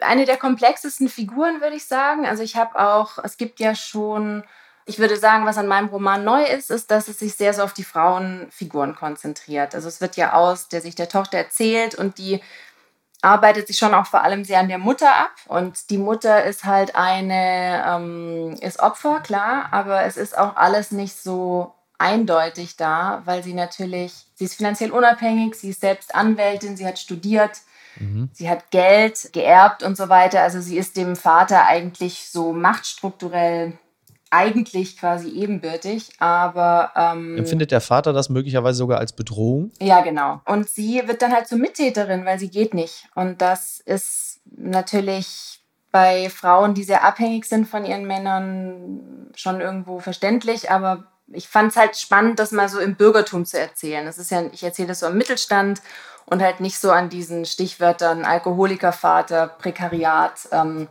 eine 0.02 0.26
der 0.26 0.38
komplexesten 0.38 1.10
Figuren, 1.10 1.62
würde 1.62 1.76
ich 1.76 1.86
sagen. 1.86 2.26
Also 2.26 2.44
ich 2.44 2.56
habe 2.56 2.80
auch, 2.80 3.18
es 3.24 3.38
gibt 3.38 3.60
ja 3.60 3.76
schon, 3.76 4.44
ich 4.86 5.00
würde 5.00 5.18
sagen, 5.18 5.46
was 5.46 5.58
an 5.58 5.68
meinem 5.68 5.90
Roman 5.90 6.24
neu 6.24 6.44
ist, 6.44 6.72
ist, 6.72 6.92
dass 6.92 7.08
es 7.08 7.20
sich 7.20 7.36
sehr 7.36 7.54
so 7.54 7.64
auf 7.64 7.74
die 7.74 7.84
Frauenfiguren 7.84 8.96
konzentriert. 8.96 9.76
Also 9.76 9.88
es 9.88 10.02
wird 10.02 10.16
ja 10.16 10.34
aus 10.34 10.68
der 10.70 10.82
Sicht 10.82 11.00
der 11.00 11.10
Tochter 11.10 11.38
erzählt 11.38 11.96
und 11.96 12.18
die 12.18 12.42
arbeitet 13.26 13.68
sich 13.68 13.78
schon 13.78 13.94
auch 13.94 14.06
vor 14.06 14.22
allem 14.22 14.46
sehr 14.46 14.60
an 14.60 14.68
der 14.68 14.78
Mutter 14.78 15.14
ab. 15.14 15.32
Und 15.48 15.90
die 15.90 15.98
Mutter 15.98 16.44
ist 16.44 16.64
halt 16.64 16.96
eine, 16.96 17.84
ähm, 17.88 18.56
ist 18.62 18.80
Opfer, 18.80 19.20
klar, 19.22 19.68
aber 19.72 20.04
es 20.04 20.16
ist 20.16 20.38
auch 20.38 20.56
alles 20.56 20.92
nicht 20.92 21.18
so 21.18 21.74
eindeutig 21.98 22.78
da, 22.78 23.22
weil 23.26 23.44
sie 23.44 23.54
natürlich, 23.54 24.28
sie 24.36 24.46
ist 24.46 24.56
finanziell 24.56 24.92
unabhängig, 24.92 25.56
sie 25.56 25.70
ist 25.70 25.82
selbst 25.82 26.14
Anwältin, 26.14 26.78
sie 26.78 26.86
hat 26.86 27.00
studiert, 27.00 27.62
sie 28.34 28.50
hat 28.50 28.72
Geld 28.72 29.30
geerbt 29.32 29.82
und 29.82 29.96
so 29.96 30.10
weiter. 30.10 30.42
Also 30.42 30.60
sie 30.60 30.78
ist 30.78 30.98
dem 30.98 31.16
Vater 31.16 31.66
eigentlich 31.66 32.30
so 32.30 32.52
machtstrukturell 32.54 33.74
eigentlich 34.32 34.98
quasi 34.98 35.30
ebenbürtig, 35.30 36.10
aber 36.20 36.92
ähm, 36.96 37.38
Empfindet 37.38 37.72
der 37.72 37.82
Vater 37.82 38.12
das 38.12 38.30
möglicherweise 38.30 38.78
sogar 38.78 39.00
als 39.00 39.14
Bedrohung? 39.14 39.72
ja, 39.82 40.02
genau. 40.02 40.42
Und 40.46 40.70
sie 40.70 41.02
wird 41.06 41.22
dann 41.22 41.34
halt 41.34 41.48
zur 41.48 41.58
Mittäterin, 41.58 42.26
weil 42.26 42.40
sie 42.40 42.50
geht 42.50 42.74
nicht. 42.74 43.08
Und 43.16 43.42
das 43.42 43.80
ist 43.80 44.42
natürlich 44.46 45.62
bei 45.92 46.30
Frauen, 46.30 46.74
die 46.74 46.84
sehr 46.84 47.06
abhängig 47.06 47.46
sind 47.46 47.68
von 47.68 47.86
ihren 47.86 48.06
Männern, 48.06 49.32
schon 49.36 49.62
irgendwo 49.62 50.00
verständlich. 50.00 50.70
Aber 50.70 51.06
ich 51.32 51.48
fand 51.48 51.72
es 51.72 51.78
halt 51.78 51.96
spannend, 51.96 52.40
das 52.40 52.52
mal 52.52 52.68
so 52.68 52.80
im 52.80 52.96
Bürgertum 52.96 53.46
zu 53.46 53.60
erzählen. 53.60 54.06
Das 54.06 54.18
ist 54.18 54.32
ja, 54.32 54.44
ich 54.52 54.64
erzähle 54.64 54.90
das 54.90 55.00
so 55.00 55.08
im 55.08 55.18
Mittelstand 55.18 55.82
und 56.26 56.42
halt 56.42 56.60
nicht 56.60 56.80
so 56.80 56.92
an 56.92 57.10
diesen 57.10 57.46
Stichwörtern 57.46 58.26
Alkoholikervater, 58.26 59.48
Prekariat. 59.48 60.50
Ähm, 60.52 60.88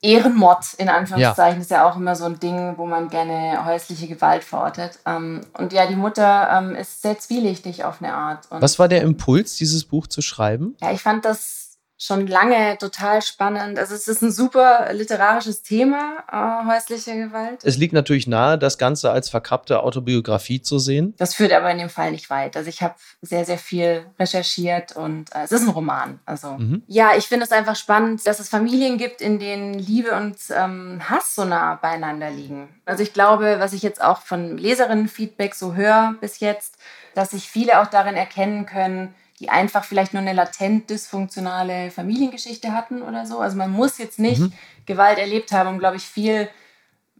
Ehrenmord 0.00 0.74
in 0.76 0.88
Anführungszeichen 0.88 1.60
ist 1.60 1.70
ja 1.72 1.88
auch 1.88 1.96
immer 1.96 2.14
so 2.14 2.24
ein 2.24 2.38
Ding, 2.38 2.74
wo 2.76 2.86
man 2.86 3.08
gerne 3.08 3.64
häusliche 3.64 4.06
Gewalt 4.06 4.44
verortet. 4.44 5.00
Ähm, 5.04 5.40
und 5.54 5.72
ja, 5.72 5.86
die 5.86 5.96
Mutter 5.96 6.48
ähm, 6.52 6.76
ist 6.76 7.02
sehr 7.02 7.18
zwielichtig 7.18 7.84
auf 7.84 8.00
eine 8.00 8.14
Art. 8.14 8.46
Und 8.50 8.62
Was 8.62 8.78
war 8.78 8.86
der 8.86 9.02
Impuls, 9.02 9.56
dieses 9.56 9.84
Buch 9.84 10.06
zu 10.06 10.22
schreiben? 10.22 10.76
ja, 10.80 10.92
ich 10.92 11.02
fand 11.02 11.24
das 11.24 11.57
schon 12.00 12.28
lange 12.28 12.78
total 12.78 13.20
spannend. 13.22 13.76
Also 13.78 13.94
es 13.94 14.06
ist 14.06 14.22
ein 14.22 14.30
super 14.30 14.92
literarisches 14.92 15.62
Thema, 15.62 16.22
äh, 16.30 16.72
häusliche 16.72 17.16
Gewalt. 17.16 17.64
Es 17.64 17.76
liegt 17.76 17.92
natürlich 17.92 18.28
nahe, 18.28 18.56
das 18.56 18.78
Ganze 18.78 19.10
als 19.10 19.28
verkappte 19.28 19.82
Autobiografie 19.82 20.62
zu 20.62 20.78
sehen. 20.78 21.14
Das 21.18 21.34
führt 21.34 21.52
aber 21.52 21.70
in 21.72 21.78
dem 21.78 21.88
Fall 21.90 22.12
nicht 22.12 22.30
weit. 22.30 22.56
Also 22.56 22.68
ich 22.68 22.82
habe 22.82 22.94
sehr, 23.20 23.44
sehr 23.44 23.58
viel 23.58 24.06
recherchiert 24.18 24.94
und 24.94 25.34
äh, 25.34 25.42
es 25.42 25.50
ist 25.52 25.62
ein 25.62 25.70
Roman. 25.70 26.20
Also 26.24 26.48
Mhm. 26.58 26.82
ja, 26.86 27.10
ich 27.16 27.26
finde 27.26 27.44
es 27.44 27.52
einfach 27.52 27.74
spannend, 27.76 28.24
dass 28.26 28.38
es 28.38 28.48
Familien 28.48 28.96
gibt, 28.96 29.20
in 29.20 29.38
denen 29.40 29.74
Liebe 29.74 30.12
und 30.12 30.36
ähm, 30.50 31.02
Hass 31.08 31.34
so 31.34 31.44
nah 31.44 31.74
beieinander 31.74 32.30
liegen. 32.30 32.68
Also 32.84 33.02
ich 33.02 33.12
glaube, 33.12 33.56
was 33.58 33.72
ich 33.72 33.82
jetzt 33.82 34.00
auch 34.00 34.22
von 34.22 34.56
Leserinnenfeedback 34.56 35.54
so 35.54 35.74
höre 35.74 36.14
bis 36.20 36.38
jetzt, 36.40 36.76
dass 37.14 37.30
sich 37.30 37.48
viele 37.48 37.80
auch 37.80 37.86
darin 37.88 38.14
erkennen 38.14 38.66
können, 38.66 39.14
die 39.40 39.48
einfach 39.48 39.84
vielleicht 39.84 40.14
nur 40.14 40.22
eine 40.22 40.32
latent 40.32 40.90
dysfunktionale 40.90 41.90
Familiengeschichte 41.90 42.72
hatten 42.72 43.02
oder 43.02 43.26
so. 43.26 43.38
Also 43.38 43.56
man 43.56 43.70
muss 43.70 43.98
jetzt 43.98 44.18
nicht 44.18 44.42
Gewalt 44.86 45.18
erlebt 45.18 45.52
haben, 45.52 45.68
um, 45.68 45.78
glaube 45.78 45.96
ich, 45.96 46.04
viel 46.04 46.48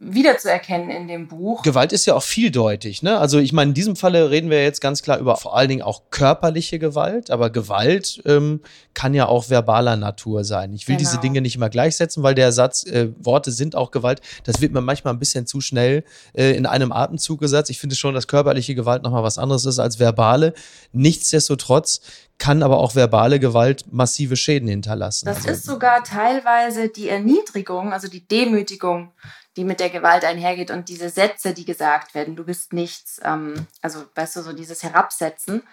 wiederzuerkennen 0.01 0.89
in 0.89 1.07
dem 1.07 1.27
Buch. 1.27 1.61
Gewalt 1.61 1.91
ist 1.91 2.05
ja 2.05 2.15
auch 2.15 2.23
vieldeutig, 2.23 3.03
ne? 3.03 3.17
Also 3.19 3.37
ich 3.39 3.51
meine, 3.53 3.69
in 3.69 3.73
diesem 3.73 3.95
Falle 3.97 4.31
reden 4.31 4.49
wir 4.49 4.63
jetzt 4.63 4.79
ganz 4.79 5.01
klar 5.03 5.17
über 5.19 5.35
vor 5.35 5.57
allen 5.57 5.67
Dingen 5.67 5.81
auch 5.81 6.03
körperliche 6.09 6.79
Gewalt, 6.79 7.29
aber 7.31 7.49
Gewalt 7.49 8.21
ähm, 8.25 8.61
kann 8.93 9.13
ja 9.13 9.27
auch 9.27 9.49
verbaler 9.49 9.97
Natur 9.97 10.43
sein. 10.45 10.73
Ich 10.73 10.87
will 10.87 10.95
Genau. 10.95 11.09
diese 11.09 11.21
Dinge 11.21 11.41
nicht 11.41 11.55
immer 11.57 11.69
gleichsetzen, 11.69 12.23
weil 12.23 12.33
der 12.33 12.51
Satz, 12.53 12.83
äh, 12.85 13.09
Worte 13.19 13.51
sind 13.51 13.75
auch 13.75 13.91
Gewalt, 13.91 14.21
das 14.45 14.61
wird 14.61 14.71
mir 14.71 14.81
manchmal 14.81 15.13
ein 15.13 15.19
bisschen 15.19 15.45
zu 15.47 15.59
schnell 15.59 16.03
äh, 16.33 16.51
in 16.55 16.65
einem 16.65 16.91
Atemzug 16.93 17.39
gesagt. 17.41 17.69
Ich 17.69 17.79
finde 17.79 17.95
schon, 17.97 18.13
dass 18.13 18.27
körperliche 18.27 18.75
Gewalt 18.75 19.03
nochmal 19.03 19.23
was 19.23 19.37
anderes 19.37 19.65
ist 19.65 19.79
als 19.79 19.99
verbale. 19.99 20.53
Nichtsdestotrotz 20.93 22.01
kann 22.37 22.63
aber 22.63 22.77
auch 22.77 22.95
verbale 22.95 23.39
Gewalt 23.39 23.85
massive 23.91 24.37
Schäden 24.37 24.69
hinterlassen. 24.69 25.25
Das 25.25 25.37
Also- 25.39 25.49
ist 25.49 25.65
sogar 25.65 26.03
teilweise 26.05 26.87
die 26.87 27.09
Erniedrigung, 27.09 27.91
also 27.91 28.07
die 28.07 28.25
Demütigung, 28.25 29.11
die 29.59 29.65
mit 29.65 29.81
der 29.81 29.89
Gewalt 29.89 30.23
einhergeht 30.23 30.71
und 30.71 30.87
diese 30.87 31.09
Sätze, 31.09 31.53
die 31.53 31.65
gesagt 31.65 32.15
werden, 32.15 32.37
du 32.37 32.45
bist 32.45 32.71
nichts, 32.71 33.19
ähm, 33.25 33.67
also 33.81 34.05
weißt 34.15 34.37
du, 34.37 34.41
so 34.41 34.53
dieses 34.53 34.83
Herabsetzen. 34.83 35.63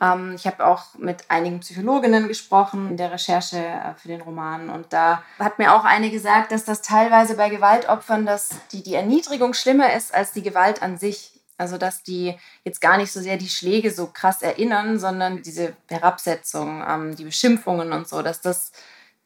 Ähm, 0.00 0.32
ich 0.34 0.44
habe 0.44 0.66
auch 0.66 0.94
mit 0.94 1.24
einigen 1.28 1.60
Psychologinnen 1.60 2.26
gesprochen 2.26 2.90
in 2.90 2.96
der 2.96 3.12
Recherche 3.12 3.58
äh, 3.58 3.94
für 3.94 4.08
den 4.08 4.22
Roman 4.22 4.70
und 4.70 4.92
da 4.92 5.22
hat 5.38 5.60
mir 5.60 5.72
auch 5.72 5.84
eine 5.84 6.10
gesagt, 6.10 6.50
dass 6.50 6.64
das 6.64 6.82
teilweise 6.82 7.36
bei 7.36 7.48
Gewaltopfern, 7.48 8.26
dass 8.26 8.56
die, 8.72 8.82
die 8.82 8.96
Erniedrigung 8.96 9.54
schlimmer 9.54 9.92
ist 9.92 10.12
als 10.12 10.32
die 10.32 10.42
Gewalt 10.42 10.82
an 10.82 10.98
sich. 10.98 11.30
Also 11.60 11.78
dass 11.78 12.02
die 12.02 12.36
jetzt 12.64 12.80
gar 12.80 12.96
nicht 12.96 13.12
so 13.12 13.20
sehr 13.20 13.36
die 13.36 13.48
Schläge 13.48 13.92
so 13.92 14.08
krass 14.08 14.42
erinnern, 14.42 14.98
sondern 14.98 15.42
diese 15.42 15.76
Herabsetzung, 15.88 16.84
ähm, 16.88 17.14
die 17.14 17.24
Beschimpfungen 17.24 17.92
und 17.92 18.08
so, 18.08 18.20
dass 18.22 18.40
das 18.40 18.72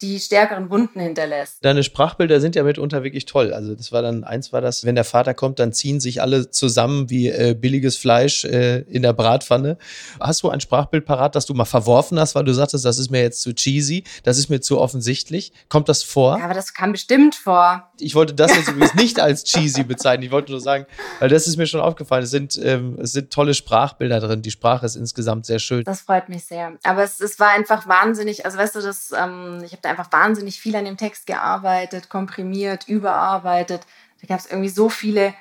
die 0.03 0.19
stärkeren 0.19 0.71
Wunden 0.71 1.01
hinterlässt. 1.01 1.65
Deine 1.65 1.83
Sprachbilder 1.83 2.41
sind 2.41 2.57
ja 2.57 2.65
mitunter 2.65 3.05
wirklich 3.05 3.25
toll. 3.25 3.53
Also 3.53 3.75
das 3.75 3.93
war 3.93 4.03
dann, 4.03 4.25
eins 4.25 4.53
war 4.53 4.61
das, 4.61 4.85
wenn 4.85 4.95
der 4.95 5.05
Vater 5.05 5.33
kommt, 5.33 5.59
dann 5.59 5.73
ziehen 5.73 6.01
sich 6.01 6.21
alle 6.21 6.51
zusammen 6.51 7.09
wie 7.09 7.29
äh, 7.29 7.55
billiges 7.59 7.97
Fleisch 7.97 8.45
äh, 8.45 8.81
in 8.81 9.03
der 9.03 9.13
Bratpfanne. 9.13 9.79
Hast 10.21 10.43
du 10.43 10.51
ein 10.51 10.61
Sprachbild 10.61 11.05
parat, 11.05 11.37
das 11.37 11.47
du 11.47 11.55
mal 11.55 11.65
verworfen 11.65 12.19
hast, 12.19 12.35
weil 12.35 12.45
du 12.45 12.53
sagtest, 12.53 12.85
das 12.85 12.99
ist 12.99 13.11
mir 13.11 13.23
jetzt 13.23 13.41
zu 13.41 13.55
cheesy, 13.55 14.05
das 14.25 14.39
ist 14.39 14.49
mir 14.49 14.61
zu 14.61 14.81
offensichtlich? 14.81 15.53
Kommt 15.69 15.89
das 15.89 16.03
vor? 16.03 16.39
Ja, 16.39 16.45
aber 16.45 16.55
das 16.55 16.75
kam 16.75 16.93
bestimmt 16.93 17.35
vor. 17.35 17.92
Ich 18.03 18.15
wollte 18.15 18.35
das 18.35 18.55
jetzt 18.55 18.69
übrigens 18.69 18.95
nicht 18.95 19.21
als 19.21 19.45
cheesy 19.45 19.85
bezeichnen. 19.85 20.25
Ich 20.25 20.31
wollte 20.33 20.51
nur 20.51 20.61
sagen, 20.61 20.87
weil 21.21 21.29
das 21.29 21.47
ist 21.47 21.57
mir 21.57 21.67
schon 21.67 21.81
aufgefallen. 21.81 22.25
Es 22.25 22.31
sind, 22.31 22.59
ähm, 22.63 22.99
es 23.01 23.13
sind 23.13 23.33
tolle 23.33 23.55
Sprachbilder 23.55 24.21
drin. 24.21 24.43
Die 24.43 24.51
Sprache 24.51 24.85
ist 24.87 24.97
insgesamt 24.97 25.47
sehr 25.47 25.59
schön. 25.59 25.85
Das 25.85 26.01
freut 26.01 26.29
mich 26.29 26.45
sehr. 26.45 26.73
Aber 26.83 27.03
es, 27.03 27.21
es 27.21 27.39
war 27.39 27.51
einfach 27.51 27.87
wahnsinnig, 27.87 28.45
also 28.45 28.59
weißt 28.59 28.75
du, 28.75 28.81
das, 28.81 29.13
ähm, 29.13 29.63
ich 29.65 29.73
habe 29.73 29.83
da 29.83 29.91
einfach 29.91 30.11
wahnsinnig 30.11 30.61
viel 30.61 30.75
an 30.77 30.85
dem 30.85 30.97
Text 30.97 31.27
gearbeitet, 31.27 32.09
komprimiert, 32.09 32.89
überarbeitet. 32.89 33.83
Da 34.21 34.27
gab 34.27 34.41
es 34.41 34.47
irgendwie 34.47 34.69
so 34.69 34.89
viele 34.89 35.35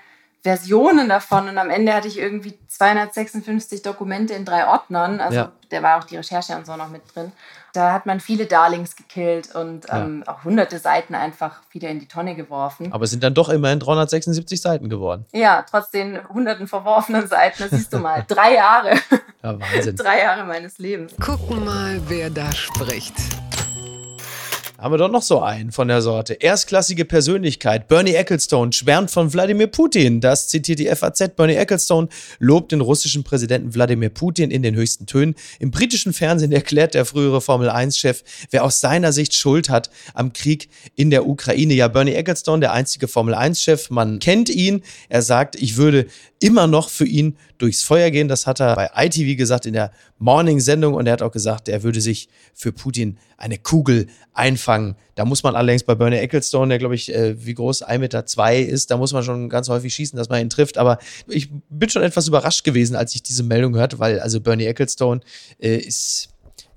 Versionen 0.43 1.07
davon 1.09 1.49
und 1.49 1.57
am 1.57 1.69
Ende 1.69 1.93
hatte 1.93 2.07
ich 2.07 2.17
irgendwie 2.17 2.57
256 2.67 3.81
Dokumente 3.83 4.33
in 4.33 4.43
drei 4.45 4.67
Ordnern. 4.67 5.19
Also 5.21 5.35
Ja. 5.37 5.51
da 5.69 5.83
war 5.83 5.99
auch 5.99 6.03
die 6.03 6.17
Recherche 6.17 6.55
und 6.55 6.65
so 6.65 6.75
noch 6.75 6.89
mit 6.89 7.03
drin. 7.13 7.31
Da 7.73 7.93
hat 7.93 8.05
man 8.05 8.19
viele 8.19 8.47
Darlings 8.47 8.95
gekillt 8.97 9.55
und 9.55 9.85
ähm, 9.89 10.23
auch 10.27 10.43
hunderte 10.43 10.77
Seiten 10.79 11.15
einfach 11.15 11.61
wieder 11.71 11.87
in 11.89 11.99
die 11.99 12.07
Tonne 12.07 12.35
geworfen. 12.35 12.91
Aber 12.91 13.05
es 13.05 13.11
sind 13.11 13.23
dann 13.23 13.33
doch 13.33 13.47
immerhin 13.49 13.79
376 13.79 14.59
Seiten 14.59 14.89
geworden. 14.89 15.25
Ja, 15.31 15.63
trotz 15.69 15.89
den 15.91 16.19
hunderten 16.27 16.67
verworfenen 16.67 17.27
Seiten, 17.27 17.63
da 17.63 17.69
siehst 17.77 17.93
du 17.93 17.99
mal, 17.99 18.25
drei 18.27 18.55
Jahre, 18.55 18.95
Ja, 19.41 19.57
Wahnsinn. 19.59 19.95
drei 19.95 20.19
Jahre 20.21 20.43
meines 20.43 20.79
Lebens. 20.79 21.13
Gucken 21.23 21.63
mal, 21.63 22.01
wer 22.07 22.29
da 22.29 22.51
spricht. 22.51 23.13
Haben 24.81 24.95
wir 24.95 24.97
doch 24.97 25.11
noch 25.11 25.21
so 25.21 25.41
einen 25.41 25.71
von 25.71 25.87
der 25.87 26.01
Sorte. 26.01 26.33
Erstklassige 26.33 27.05
Persönlichkeit. 27.05 27.87
Bernie 27.87 28.15
Ecclestone 28.15 28.73
schwärmt 28.73 29.11
von 29.11 29.31
Wladimir 29.31 29.67
Putin. 29.67 30.21
Das 30.21 30.47
zitiert 30.47 30.79
die 30.79 30.87
FAZ. 30.87 31.35
Bernie 31.35 31.53
Ecclestone 31.53 32.07
lobt 32.39 32.71
den 32.71 32.81
russischen 32.81 33.23
Präsidenten 33.23 33.75
Wladimir 33.75 34.09
Putin 34.09 34.49
in 34.49 34.63
den 34.63 34.73
höchsten 34.73 35.05
Tönen. 35.05 35.35
Im 35.59 35.69
britischen 35.69 36.13
Fernsehen 36.13 36.51
erklärt 36.51 36.95
der 36.95 37.05
frühere 37.05 37.41
Formel-1-Chef, 37.41 38.23
wer 38.49 38.63
aus 38.63 38.79
seiner 38.79 39.11
Sicht 39.11 39.35
Schuld 39.35 39.69
hat 39.69 39.91
am 40.15 40.33
Krieg 40.33 40.67
in 40.95 41.11
der 41.11 41.27
Ukraine. 41.27 41.75
Ja, 41.75 41.87
Bernie 41.87 42.15
Ecclestone, 42.15 42.61
der 42.61 42.73
einzige 42.73 43.07
Formel-1-Chef, 43.07 43.91
man 43.91 44.17
kennt 44.17 44.49
ihn. 44.49 44.81
Er 45.09 45.21
sagt, 45.21 45.61
ich 45.61 45.77
würde 45.77 46.07
immer 46.39 46.65
noch 46.65 46.89
für 46.89 47.05
ihn 47.05 47.37
durchs 47.61 47.83
Feuer 47.83 48.09
gehen. 48.09 48.27
Das 48.27 48.47
hat 48.47 48.59
er 48.59 48.75
bei 48.75 48.89
ITV 48.95 49.37
gesagt 49.37 49.65
in 49.65 49.73
der 49.73 49.91
Morning-Sendung 50.17 50.93
und 50.93 51.05
er 51.07 51.13
hat 51.13 51.21
auch 51.21 51.31
gesagt, 51.31 51.69
er 51.69 51.83
würde 51.83 52.01
sich 52.01 52.29
für 52.53 52.71
Putin 52.71 53.17
eine 53.37 53.57
Kugel 53.57 54.07
einfangen. 54.33 54.95
Da 55.15 55.25
muss 55.25 55.43
man 55.43 55.55
allerdings 55.55 55.83
bei 55.83 55.95
Bernie 55.95 56.17
Ecclestone, 56.17 56.69
der 56.69 56.79
glaube 56.79 56.95
ich, 56.95 57.13
äh, 57.13 57.45
wie 57.45 57.53
groß, 57.53 57.83
1,2 57.83 57.99
Meter 57.99 58.25
zwei 58.25 58.59
ist, 58.59 58.91
da 58.91 58.97
muss 58.97 59.13
man 59.13 59.23
schon 59.23 59.49
ganz 59.49 59.69
häufig 59.69 59.93
schießen, 59.93 60.17
dass 60.17 60.29
man 60.29 60.41
ihn 60.41 60.49
trifft. 60.49 60.77
Aber 60.77 60.97
ich 61.27 61.49
bin 61.69 61.89
schon 61.89 62.03
etwas 62.03 62.27
überrascht 62.27 62.63
gewesen, 62.63 62.95
als 62.95 63.13
ich 63.15 63.23
diese 63.23 63.43
Meldung 63.43 63.75
hörte, 63.75 63.99
weil 63.99 64.19
also 64.19 64.41
Bernie 64.41 64.65
Ecclestone 64.65 65.21
äh, 65.59 65.77
ist 65.77 66.30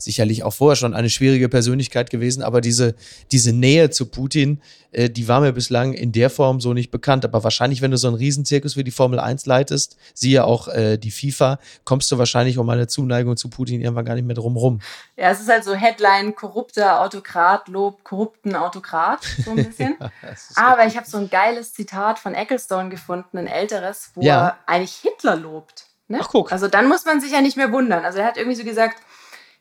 sicherlich 0.04 0.42
auch 0.44 0.52
vorher 0.52 0.76
schon 0.76 0.94
eine 0.94 1.10
schwierige 1.10 1.48
Persönlichkeit 1.48 2.10
gewesen, 2.10 2.42
aber 2.42 2.60
diese, 2.60 2.94
diese 3.32 3.52
Nähe 3.52 3.90
zu 3.90 4.06
Putin, 4.06 4.60
äh, 4.92 5.10
die 5.10 5.26
war 5.28 5.40
mir 5.40 5.52
bislang 5.52 5.92
in 5.92 6.12
der 6.12 6.30
Form 6.30 6.60
so 6.60 6.72
nicht 6.74 6.90
bekannt. 6.90 7.24
Aber 7.24 7.42
wahrscheinlich, 7.42 7.80
wenn 7.82 7.90
du 7.90 7.96
so 7.96 8.06
einen 8.08 8.16
Riesenzirkus 8.16 8.76
wie 8.76 8.84
die 8.84 8.90
Formel 8.90 9.18
1 9.18 9.46
leitest, 9.46 9.96
siehe 10.14 10.44
auch 10.44 10.68
äh, 10.68 10.98
die 10.98 11.10
FIFA, 11.10 11.58
kommst 11.84 12.10
du 12.12 12.18
wahrscheinlich 12.18 12.58
um 12.58 12.68
eine 12.70 12.86
Zuneigung 12.86 13.36
zu 13.36 13.48
Putin 13.48 13.80
irgendwann 13.80 14.04
gar 14.04 14.14
nicht 14.14 14.26
mehr 14.26 14.36
drum 14.36 14.56
rum. 14.56 14.80
Ja, 15.16 15.30
es 15.30 15.40
ist 15.40 15.48
halt 15.48 15.64
so 15.64 15.74
Headline, 15.74 16.34
korrupter 16.34 17.00
Autokrat 17.00 17.68
lobt 17.68 18.04
korrupten 18.04 18.54
Autokrat, 18.54 19.20
so 19.44 19.50
ein 19.50 19.56
bisschen. 19.56 19.96
Ist 20.32 20.56
Aber 20.56 20.86
ich 20.86 20.96
habe 20.96 21.06
so 21.08 21.16
ein 21.18 21.30
geiles 21.30 21.72
Zitat 21.72 22.18
von 22.18 22.34
Ecclestone 22.34 22.90
gefunden, 22.90 23.38
ein 23.38 23.46
älteres, 23.46 24.10
wo 24.14 24.22
Ja. 24.22 24.48
er 24.48 24.58
eigentlich 24.66 24.94
Hitler 24.96 25.36
lobt. 25.36 25.86
Ne? 26.08 26.18
Ach, 26.20 26.28
guck. 26.28 26.52
Also 26.52 26.68
dann 26.68 26.86
muss 26.88 27.04
man 27.06 27.20
sich 27.20 27.32
ja 27.32 27.40
nicht 27.40 27.56
mehr 27.56 27.72
wundern. 27.72 28.04
Also 28.04 28.18
er 28.18 28.26
hat 28.26 28.36
irgendwie 28.36 28.56
so 28.56 28.64
gesagt, 28.64 28.98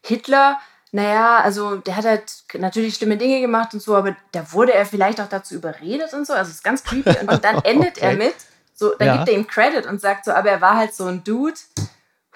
Hitler, 0.03 0.59
naja, 0.91 1.39
also 1.39 1.77
der 1.77 1.95
hat 1.95 2.05
halt 2.05 2.23
natürlich 2.53 2.95
schlimme 2.95 3.17
Dinge 3.17 3.41
gemacht 3.41 3.73
und 3.73 3.81
so, 3.81 3.95
aber 3.95 4.15
da 4.31 4.51
wurde 4.51 4.73
er 4.73 4.85
vielleicht 4.85 5.19
auch 5.19 5.27
dazu 5.29 5.55
überredet 5.55 6.13
und 6.13 6.27
so. 6.27 6.33
Also 6.33 6.49
es 6.49 6.57
ist 6.57 6.63
ganz 6.63 6.83
creepy. 6.83 7.17
Und, 7.27 7.43
dann 7.43 7.57
endet 7.63 7.97
er 7.97 8.09
Okay. 8.13 8.17
mit, 8.27 8.35
so, 8.75 8.93
dann 8.99 9.07
Ja. 9.07 9.15
gibt 9.17 9.29
er 9.29 9.33
ihm 9.35 9.47
Credit 9.47 9.85
und 9.87 9.99
sagt 10.01 10.25
so, 10.25 10.31
aber 10.31 10.49
er 10.51 10.61
war 10.61 10.75
halt 10.77 10.93
so 10.93 11.05
ein 11.05 11.23
Dude, 11.23 11.55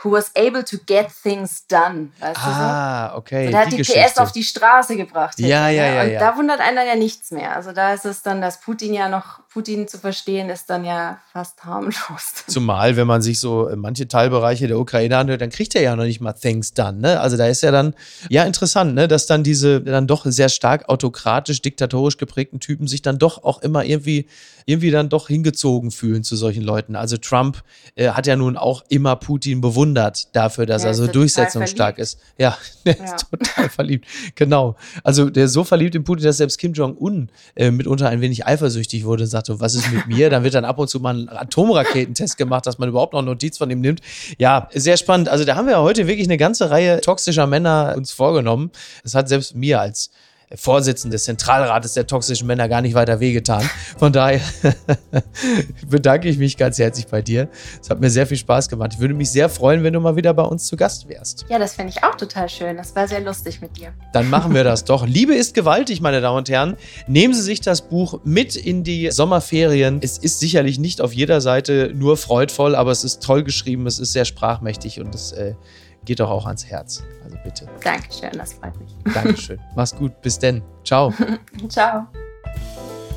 who 0.03 0.11
was 0.11 0.31
able 0.35 0.63
to 0.63 0.77
get 0.85 1.07
things 1.23 1.65
done. 1.67 2.09
Weißt 2.19 2.37
du 2.37 2.41
so? 2.41 2.49
Ah, 2.49 3.15
okay. 3.15 3.47
Und 3.47 3.53
er 3.53 3.65
hat 3.65 3.71
die, 3.71 3.81
PS 3.81 4.17
auf 4.17 4.31
die 4.31 4.43
Straße 4.43 4.95
gebracht. 4.95 5.39
Ja, 5.39 5.69
ja, 5.69 5.87
ja, 5.87 6.03
Und 6.03 6.11
ja. 6.11 6.19
da 6.19 6.37
wundert 6.37 6.59
einen 6.59 6.75
dann 6.75 6.85
ja 6.85 6.95
nichts 6.95 7.31
mehr. 7.31 7.55
Also 7.55 7.71
da 7.71 7.93
ist 7.93 8.05
es 8.05 8.21
dann, 8.21 8.39
dass 8.39 8.61
Putin 8.61 8.93
ja 8.93 9.09
noch, 9.09 9.39
Putin 9.49 9.87
zu 9.87 9.97
verstehen, 9.97 10.49
ist 10.49 10.69
dann 10.69 10.85
ja 10.85 11.19
fast 11.33 11.63
harmlos. 11.63 11.95
Zumal, 12.47 12.95
wenn 12.95 13.07
man 13.07 13.23
sich 13.23 13.39
so 13.39 13.67
äh, 13.67 13.75
manche 13.75 14.07
Teilbereiche 14.07 14.67
der 14.67 14.77
Ukraine 14.77 15.17
anhört, 15.17 15.41
dann 15.41 15.49
kriegt 15.49 15.73
er 15.73 15.81
ja 15.81 15.95
noch 15.95 16.03
nicht 16.03 16.21
mal 16.21 16.33
Things 16.33 16.75
done. 16.75 16.99
Ne? 16.99 17.19
Also 17.19 17.35
da 17.35 17.47
ist 17.47 17.63
ja 17.63 17.71
dann, 17.71 17.95
ja 18.29 18.43
interessant, 18.43 18.93
ne? 18.93 19.07
dass 19.07 19.25
dann 19.25 19.43
diese 19.43 19.81
dann 19.81 20.05
doch 20.05 20.25
sehr 20.25 20.49
stark 20.49 20.89
autokratisch, 20.89 21.63
diktatorisch 21.63 22.17
geprägten 22.17 22.59
Typen 22.59 22.87
sich 22.87 23.01
dann 23.01 23.17
doch 23.17 23.43
auch 23.43 23.63
immer 23.63 23.83
irgendwie, 23.83 24.27
irgendwie 24.67 24.91
dann 24.91 25.09
doch 25.09 25.27
hingezogen 25.27 25.89
fühlen 25.89 26.23
zu 26.23 26.35
solchen 26.35 26.61
Leuten. 26.61 26.95
Also 26.95 27.17
Trump 27.17 27.63
äh, 27.95 28.09
hat 28.09 28.27
ja 28.27 28.35
nun 28.35 28.57
auch 28.57 28.83
immer 28.89 29.15
Putin 29.15 29.59
bewundert 29.59 29.86
dafür, 29.95 30.65
dass 30.65 30.83
Ja, 30.83 30.89
er 30.89 30.93
so 30.93 31.07
durchsetzungsstark 31.07 31.95
verliebt. 31.95 32.13
ist. 32.13 32.19
Ja, 32.37 32.57
der 32.85 32.97
Ja. 32.97 33.15
ist 33.15 33.25
total 33.29 33.69
verliebt. 33.69 34.05
Genau. 34.35 34.75
Also 35.03 35.29
der 35.29 35.45
ist 35.45 35.53
so 35.53 35.63
verliebt 35.63 35.95
in 35.95 36.03
Putin, 36.03 36.25
dass 36.25 36.37
selbst 36.37 36.57
Kim 36.57 36.73
Jong-un 36.73 37.29
äh, 37.55 37.71
mitunter 37.71 38.09
ein 38.09 38.21
wenig 38.21 38.45
eifersüchtig 38.45 39.05
wurde 39.05 39.23
und 39.23 39.29
sagte, 39.29 39.59
was 39.59 39.75
ist 39.75 39.91
mit 39.91 40.07
mir? 40.07 40.29
Dann 40.29 40.43
wird 40.43 40.53
dann 40.53 40.65
ab 40.65 40.77
und 40.79 40.87
zu 40.89 40.99
mal 40.99 41.15
ein 41.15 41.29
Atomraketentest 41.29 42.37
gemacht, 42.37 42.65
dass 42.65 42.77
man 42.77 42.89
überhaupt 42.89 43.13
noch 43.13 43.21
Notiz 43.21 43.57
von 43.57 43.69
ihm 43.69 43.81
nimmt. 43.81 44.01
Ja, 44.37 44.69
sehr 44.73 44.97
spannend. 44.97 45.29
Also 45.29 45.43
da 45.45 45.55
haben 45.55 45.67
wir 45.67 45.79
heute 45.81 46.07
wirklich 46.07 46.27
eine 46.27 46.37
ganze 46.37 46.69
Reihe 46.69 47.01
toxischer 47.01 47.47
Männer 47.47 47.93
uns 47.97 48.11
vorgenommen. 48.11 48.71
Das 49.03 49.15
hat 49.15 49.29
selbst 49.29 49.55
mir 49.55 49.79
als 49.81 50.09
Vorsitzender 50.55 51.15
des 51.15 51.25
Zentralrates 51.25 51.93
der 51.93 52.07
toxischen 52.07 52.47
Männer 52.47 52.69
gar 52.69 52.81
nicht 52.81 52.93
weiter 52.93 53.19
wehgetan. 53.19 53.69
Von 53.97 54.13
daher 54.13 54.39
bedanke 55.89 56.29
ich 56.29 56.37
mich 56.37 56.55
ganz 56.55 56.79
herzlich 56.79 57.07
bei 57.07 57.21
dir. 57.21 57.49
Es 57.81 57.89
hat 57.89 57.99
mir 57.99 58.09
sehr 58.09 58.25
viel 58.25 58.37
Spaß 58.37 58.69
gemacht. 58.69 58.93
Ich 58.93 58.99
würde 58.99 59.13
mich 59.13 59.29
sehr 59.29 59.49
freuen, 59.49 59.83
wenn 59.83 59.91
du 59.91 59.99
mal 59.99 60.15
wieder 60.15 60.33
bei 60.33 60.43
uns 60.43 60.65
zu 60.65 60.77
Gast 60.77 61.09
wärst. 61.09 61.45
Ja, 61.49 61.59
das 61.59 61.75
finde 61.75 61.91
ich 61.95 62.01
auch 62.01 62.15
total 62.15 62.47
schön. 62.47 62.77
Das 62.77 62.95
war 62.95 63.09
sehr 63.09 63.19
lustig 63.19 63.59
mit 63.59 63.75
dir. 63.75 63.93
Dann 64.13 64.29
machen 64.29 64.53
wir 64.53 64.63
das 64.63 64.85
doch. 64.85 65.05
Liebe 65.05 65.35
ist 65.35 65.53
gewaltig, 65.53 65.99
meine 65.99 66.21
Damen 66.21 66.37
und 66.37 66.49
Herren. 66.49 66.77
Nehmen 67.07 67.33
Sie 67.33 67.41
sich 67.41 67.59
das 67.59 67.81
Buch 67.81 68.21
mit 68.23 68.55
in 68.55 68.85
die 68.85 69.11
Sommerferien. 69.11 69.99
Es 70.01 70.17
ist 70.17 70.39
sicherlich 70.39 70.79
nicht 70.79 71.01
auf 71.01 71.11
jeder 71.11 71.41
Seite 71.41 71.91
nur 71.93 72.15
freudvoll, 72.15 72.73
aber 72.75 72.91
es 72.91 73.03
ist 73.03 73.21
toll 73.21 73.43
geschrieben, 73.43 73.85
es 73.85 73.99
ist 73.99 74.13
sehr 74.13 74.23
sprachmächtig 74.23 75.01
und 75.01 75.13
es 75.13 75.33
äh, 75.33 75.55
geht 76.07 76.21
doch 76.21 76.31
auch 76.31 76.47
ans 76.47 76.65
Herz. 76.65 77.03
Also 77.23 77.37
bitte. 77.43 77.67
Dankeschön, 77.83 78.31
das 78.35 78.53
freut 78.53 78.73
mich. 78.79 78.95
Dankeschön. 79.13 79.59
Mach's 79.75 79.95
gut. 79.95 80.19
Bis 80.21 80.39
denn. 80.39 80.63
Ciao. 80.83 81.13
Ciao. 81.69 82.07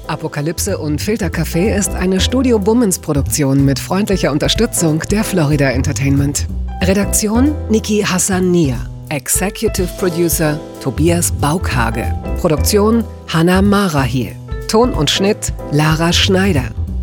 Apokalypse 0.08 0.76
und 0.76 1.00
Filtercafé 1.00 1.72
ist 1.74 1.94
eine 1.94 2.20
Studio 2.20 2.58
Bummens 2.58 2.98
Produktion 2.98 3.64
mit 3.64 3.78
freundlicher 3.78 4.32
Unterstützung 4.32 4.98
der 5.10 5.22
Florida 5.22 5.70
Entertainment. 5.70 6.48
Redaktion 6.82 7.54
Niki 7.68 8.02
Hassania. 8.02 8.76
Executive 9.08 9.88
Producer 9.98 10.58
Tobias 10.82 11.30
Baukhage. 11.30 12.12
Produktion 12.40 13.04
Hanna 13.28 13.62
Marahiel. 13.62 14.34
Ton 14.66 14.92
und 14.92 15.10
Schnitt 15.10 15.52
Lara 15.70 16.12
Schneider. 16.12 16.70